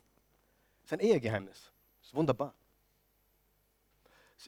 [0.82, 1.72] Das ist ein Ehegeheimnis.
[1.98, 2.54] Das ist wunderbar.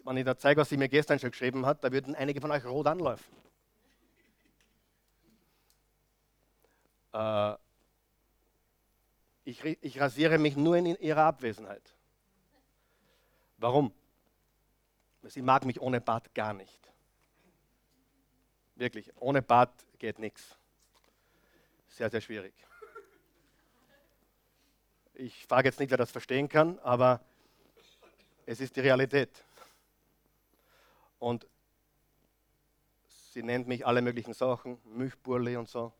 [0.05, 2.51] Wenn ich da zeige, was sie mir gestern schon geschrieben hat, da würden einige von
[2.51, 3.25] euch rot anlaufen.
[7.13, 7.55] Äh,
[9.45, 11.83] ich, ich rasiere mich nur in ihrer Abwesenheit.
[13.59, 13.93] Warum?
[15.25, 16.92] Sie mag mich ohne Bart gar nicht.
[18.83, 19.71] Wirklich, ohne Bart
[20.01, 20.57] geht nichts.
[21.87, 22.53] Sehr, sehr schwierig.
[25.15, 27.21] Ich frage jetzt nicht, wer das verstehen kann, aber
[28.45, 29.31] es ist die Realität.
[31.21, 31.47] Und
[33.07, 35.93] sie nennt mich alle möglichen Sachen, Milchburli und so.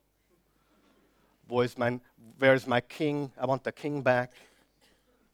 [1.43, 2.01] Wo ist mein,
[2.37, 3.31] where is my king?
[3.37, 4.31] I want the king back.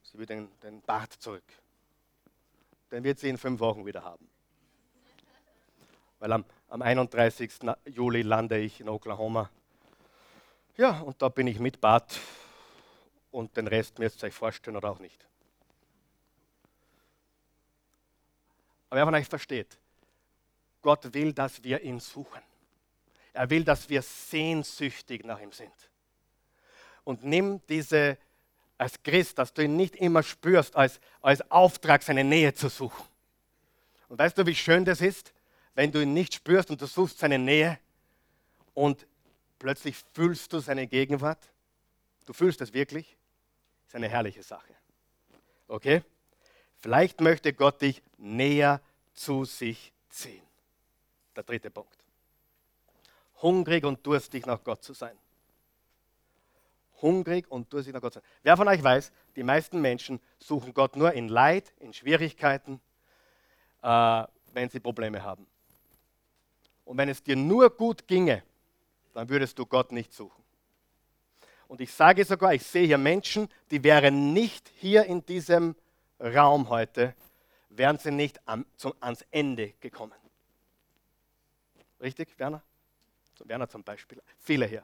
[0.03, 1.51] Sie will den, den Bart zurück.
[2.91, 4.29] Den wird sie in fünf Wochen wieder haben.
[6.19, 7.51] Weil am, am 31.
[7.85, 9.49] Juli lande ich in Oklahoma.
[10.77, 12.19] Ja, und da bin ich mit Bart
[13.31, 15.25] und den Rest müsst ihr euch vorstellen oder auch nicht.
[18.89, 19.77] Aber wer von euch versteht,
[20.81, 22.41] Gott will, dass wir ihn suchen.
[23.33, 25.73] Er will, dass wir sehnsüchtig nach ihm sind.
[27.03, 28.17] Und nimm diese
[28.77, 33.05] als Christ, dass du ihn nicht immer spürst, als, als Auftrag, seine Nähe zu suchen.
[34.07, 35.33] Und weißt du, wie schön das ist,
[35.79, 37.79] wenn du ihn nicht spürst und du suchst seine Nähe
[38.73, 39.07] und
[39.59, 41.39] plötzlich fühlst du seine Gegenwart?
[42.25, 43.15] Du fühlst es wirklich?
[43.87, 44.75] ist eine herrliche Sache.
[45.69, 46.03] Okay?
[46.79, 48.81] Vielleicht möchte Gott dich näher
[49.13, 50.43] zu sich ziehen.
[51.37, 51.95] Der dritte Punkt.
[53.41, 55.17] Hungrig und durstig nach Gott zu sein.
[57.01, 58.29] Hungrig und durstig nach Gott zu sein.
[58.43, 62.81] Wer von euch weiß, die meisten Menschen suchen Gott nur in Leid, in Schwierigkeiten,
[63.81, 65.47] äh, wenn sie Probleme haben.
[66.89, 68.41] Und wenn es dir nur gut ginge,
[69.13, 70.43] dann würdest du Gott nicht suchen.
[71.67, 75.75] Und ich sage sogar, ich sehe hier Menschen, die wären nicht hier in diesem
[76.19, 77.13] Raum heute,
[77.69, 80.15] wären sie nicht am, zum, ans Ende gekommen.
[82.01, 82.63] Richtig, Werner?
[83.43, 84.19] Werner zum Beispiel.
[84.39, 84.83] Viele hier.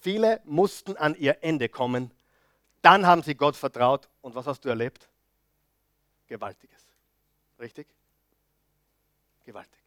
[0.00, 2.10] Viele mussten an ihr Ende kommen.
[2.82, 4.06] Dann haben sie Gott vertraut.
[4.20, 5.08] Und was hast du erlebt?
[6.26, 6.84] Gewaltiges.
[7.58, 7.86] Richtig?
[9.46, 9.77] Gewaltig.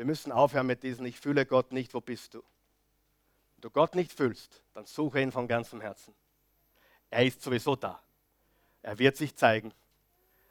[0.00, 2.38] Wir müssen aufhören mit diesen, ich fühle Gott nicht, wo bist du?
[2.38, 6.14] Wenn du Gott nicht fühlst, dann suche ihn von ganzem Herzen.
[7.10, 8.00] Er ist sowieso da.
[8.80, 9.74] Er wird sich zeigen.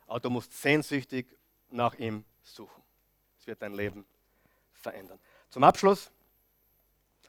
[0.06, 1.26] Aber du musst sehnsüchtig
[1.72, 2.84] nach ihm suchen.
[3.40, 4.06] Es wird dein Leben
[4.72, 5.18] verändern.
[5.50, 6.12] Zum Abschluss.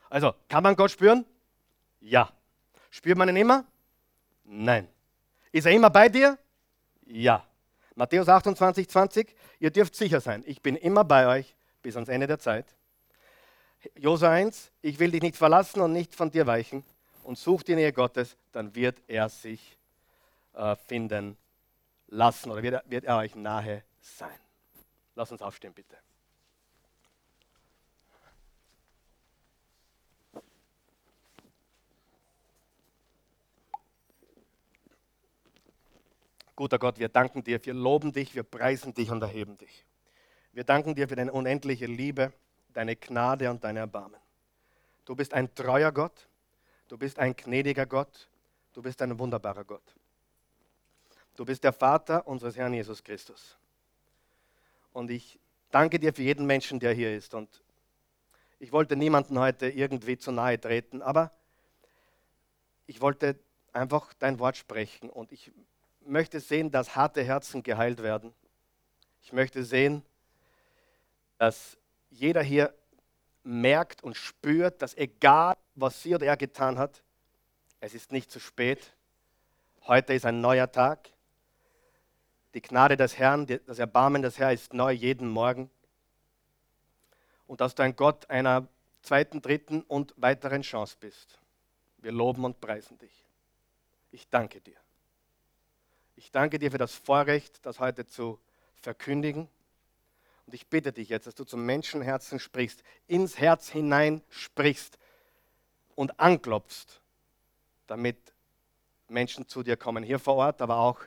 [0.07, 1.25] Also, kann man Gott spüren?
[2.01, 2.31] Ja.
[2.91, 3.65] Spürt man ihn immer?
[4.43, 4.87] Nein.
[5.51, 6.37] Ist er immer bei dir?
[7.03, 7.43] Ja.
[7.95, 9.35] Matthäus 28, 20.
[9.57, 12.65] Ihr dürft sicher sein, ich bin immer bei euch bis ans Ende der Zeit.
[13.95, 16.83] Josua 1, ich will dich nicht verlassen und nicht von dir weichen
[17.23, 19.77] und such die Nähe Gottes, dann wird er sich
[20.53, 21.37] äh, finden
[22.07, 24.29] lassen oder wird wird er euch nahe sein.
[25.15, 25.97] Lass uns aufstehen, bitte.
[36.55, 39.83] Guter Gott, wir danken dir, wir loben dich, wir preisen dich und erheben dich.
[40.53, 42.33] Wir danken dir für deine unendliche Liebe
[42.73, 44.19] deine Gnade und dein Erbarmen.
[45.05, 46.27] Du bist ein treuer Gott,
[46.87, 48.29] du bist ein gnädiger Gott,
[48.73, 49.95] du bist ein wunderbarer Gott.
[51.35, 53.57] Du bist der Vater unseres Herrn Jesus Christus.
[54.93, 55.39] Und ich
[55.71, 57.33] danke dir für jeden Menschen, der hier ist.
[57.33, 57.63] Und
[58.59, 61.31] ich wollte niemanden heute irgendwie zu nahe treten, aber
[62.85, 63.39] ich wollte
[63.71, 65.09] einfach dein Wort sprechen.
[65.09, 65.51] Und ich
[66.01, 68.33] möchte sehen, dass harte Herzen geheilt werden.
[69.23, 70.03] Ich möchte sehen,
[71.41, 71.75] dass
[72.11, 72.71] jeder hier
[73.41, 77.01] merkt und spürt, dass egal, was sie oder er getan hat,
[77.79, 78.93] es ist nicht zu spät.
[79.87, 81.09] Heute ist ein neuer Tag.
[82.53, 85.71] Die Gnade des Herrn, das Erbarmen des Herrn ist neu jeden Morgen.
[87.47, 88.67] Und dass du ein Gott einer
[89.01, 91.39] zweiten, dritten und weiteren Chance bist.
[91.97, 93.25] Wir loben und preisen dich.
[94.11, 94.77] Ich danke dir.
[96.17, 98.39] Ich danke dir für das Vorrecht, das heute zu
[98.75, 99.49] verkündigen.
[100.51, 104.99] Und ich bitte dich jetzt, dass du zum Menschenherzen sprichst, ins Herz hinein sprichst
[105.95, 107.01] und anklopfst,
[107.87, 108.17] damit
[109.07, 110.99] Menschen zu dir kommen, hier vor Ort, aber auch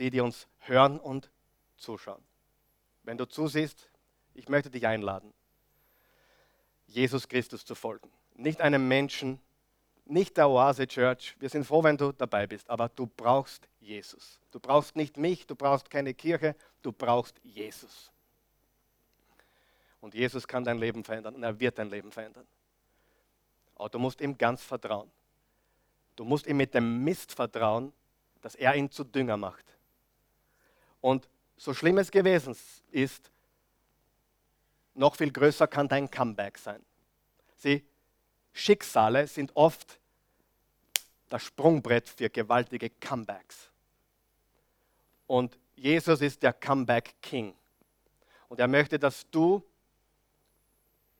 [0.00, 1.30] die, die uns hören und
[1.76, 2.20] zuschauen.
[3.04, 3.88] Wenn du zusiehst,
[4.34, 5.32] ich möchte dich einladen,
[6.88, 8.10] Jesus Christus zu folgen.
[8.34, 9.38] Nicht einem Menschen,
[10.04, 11.36] nicht der Oase Church.
[11.38, 14.40] Wir sind froh, wenn du dabei bist, aber du brauchst Jesus.
[14.50, 18.10] Du brauchst nicht mich, du brauchst keine Kirche, du brauchst Jesus.
[20.00, 22.46] Und Jesus kann dein Leben verändern und er wird dein Leben verändern.
[23.76, 25.10] Aber du musst ihm ganz vertrauen.
[26.16, 27.92] Du musst ihm mit dem Mist vertrauen,
[28.40, 29.64] dass er ihn zu Dünger macht.
[31.00, 32.56] Und so schlimm es gewesen
[32.90, 33.30] ist,
[34.94, 36.84] noch viel größer kann dein Comeback sein.
[37.56, 37.84] Sie,
[38.52, 39.98] Schicksale sind oft
[41.28, 43.70] das Sprungbrett für gewaltige Comebacks.
[45.26, 47.54] Und Jesus ist der Comeback King.
[48.48, 49.62] Und er möchte, dass du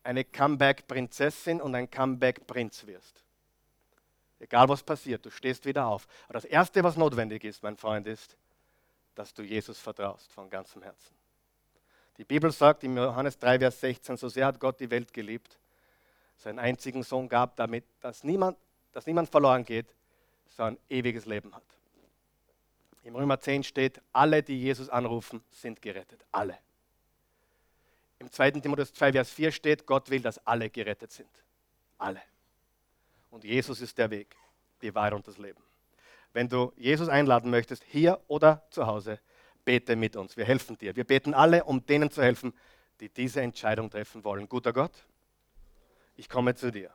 [0.02, 3.24] eine Comeback-Prinzessin und ein Comeback-Prinz wirst.
[4.38, 6.06] Egal was passiert, du stehst wieder auf.
[6.24, 8.36] Aber das Erste, was notwendig ist, mein Freund, ist,
[9.14, 11.14] dass du Jesus vertraust von ganzem Herzen.
[12.16, 15.58] Die Bibel sagt im Johannes 3, Vers 16, so sehr hat Gott die Welt geliebt,
[16.36, 18.56] seinen einzigen Sohn gab, damit dass niemand,
[18.92, 19.86] dass niemand verloren geht,
[20.48, 21.62] sondern ewiges Leben hat.
[23.02, 26.24] Im Römer 10 steht, alle, die Jesus anrufen, sind gerettet.
[26.32, 26.58] Alle.
[28.20, 28.52] Im 2.
[28.52, 31.30] Timotheus 2, Vers 4 steht, Gott will, dass alle gerettet sind.
[31.98, 32.20] Alle.
[33.30, 34.36] Und Jesus ist der Weg,
[34.82, 35.62] die Wahrheit und das Leben.
[36.34, 39.18] Wenn du Jesus einladen möchtest, hier oder zu Hause,
[39.64, 40.36] bete mit uns.
[40.36, 40.94] Wir helfen dir.
[40.94, 42.52] Wir beten alle, um denen zu helfen,
[43.00, 44.48] die diese Entscheidung treffen wollen.
[44.48, 44.92] Guter Gott,
[46.16, 46.92] ich komme zu dir,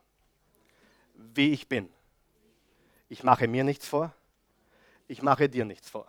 [1.14, 1.92] wie ich bin.
[3.08, 4.14] Ich mache mir nichts vor,
[5.08, 6.06] ich mache dir nichts vor.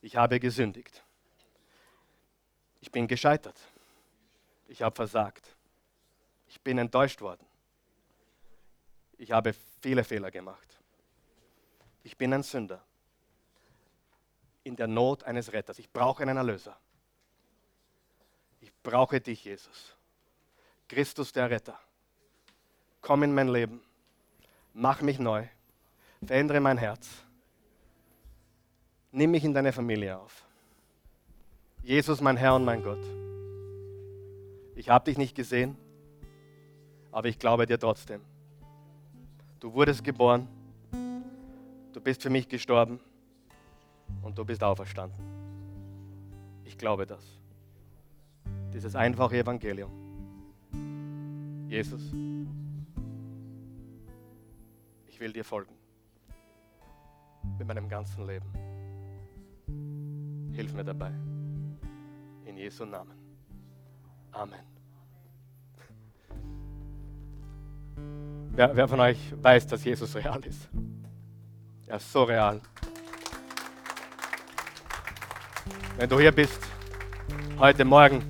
[0.00, 1.02] Ich habe gesündigt.
[2.80, 3.58] Ich bin gescheitert.
[4.68, 5.56] Ich habe versagt.
[6.48, 7.44] Ich bin enttäuscht worden.
[9.18, 10.68] Ich habe viele Fehler gemacht.
[12.02, 12.82] Ich bin ein Sünder.
[14.62, 15.78] In der Not eines Retters.
[15.78, 16.76] Ich brauche einen Erlöser.
[18.60, 19.94] Ich brauche dich, Jesus.
[20.88, 21.78] Christus der Retter
[23.04, 23.80] komm in mein Leben,
[24.72, 25.46] mach mich neu,
[26.24, 27.06] verändere mein Herz,
[29.12, 30.44] nimm mich in deine Familie auf.
[31.82, 33.04] Jesus, mein Herr und mein Gott,
[34.84, 35.78] ich habe dich nicht gesehen,
[37.10, 38.20] aber ich glaube dir trotzdem.
[39.58, 40.46] Du wurdest geboren,
[41.94, 43.00] du bist für mich gestorben
[44.20, 45.24] und du bist auferstanden.
[46.64, 47.24] Ich glaube das.
[48.74, 49.90] Dieses einfache Evangelium.
[51.66, 52.12] Jesus,
[55.06, 55.72] ich will dir folgen.
[57.56, 58.52] Mit meinem ganzen Leben.
[60.52, 61.14] Hilf mir dabei.
[62.44, 63.16] In Jesu Namen.
[64.32, 64.73] Amen.
[67.96, 70.68] Wer, wer von euch weiß, dass Jesus real ist?
[71.86, 72.60] Er ist so real.
[75.96, 76.60] Wenn du hier bist,
[77.58, 78.22] heute Morgen,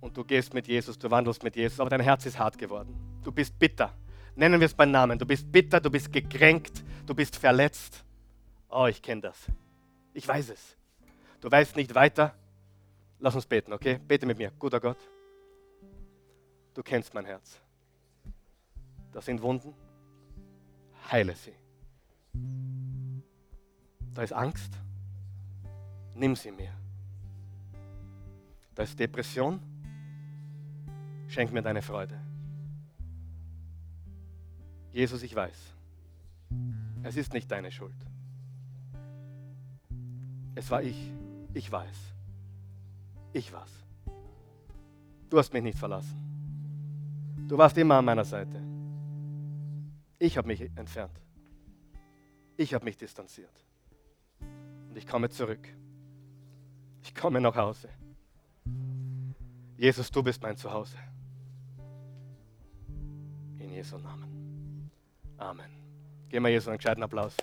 [0.00, 2.94] und du gehst mit Jesus, du wandelst mit Jesus, aber dein Herz ist hart geworden
[3.26, 3.92] Du bist bitter.
[4.36, 5.18] Nennen wir es beim Namen.
[5.18, 8.04] Du bist bitter, du bist gekränkt, du bist verletzt.
[8.68, 9.46] Oh, ich kenne das.
[10.14, 10.76] Ich weiß es.
[11.40, 12.36] Du weißt nicht weiter.
[13.18, 13.98] Lass uns beten, okay?
[14.06, 14.52] Bete mit mir.
[14.60, 14.98] Guter Gott,
[16.76, 17.58] du kennst mein Herz.
[19.12, 19.72] Das sind Wunden.
[21.10, 21.54] Heile sie.
[24.12, 24.78] Da ist Angst.
[26.14, 26.72] Nimm sie mir.
[28.74, 29.60] Da ist Depression.
[31.28, 32.20] Schenk mir deine Freude.
[34.92, 35.74] Jesus, ich weiß,
[37.02, 37.96] es ist nicht deine Schuld.
[40.54, 41.12] Es war ich.
[41.52, 41.96] Ich weiß.
[43.32, 43.70] Ich war's.
[45.28, 46.35] Du hast mich nicht verlassen.
[47.48, 48.60] Du warst immer an meiner Seite.
[50.18, 51.20] Ich habe mich entfernt.
[52.56, 53.52] Ich habe mich distanziert.
[54.40, 55.68] Und ich komme zurück.
[57.02, 57.88] Ich komme nach Hause.
[59.76, 60.96] Jesus, du bist mein Zuhause.
[63.58, 64.90] In Jesu Namen.
[65.38, 65.70] Amen.
[66.28, 67.36] Geben wir Jesus einen gescheiten Applaus.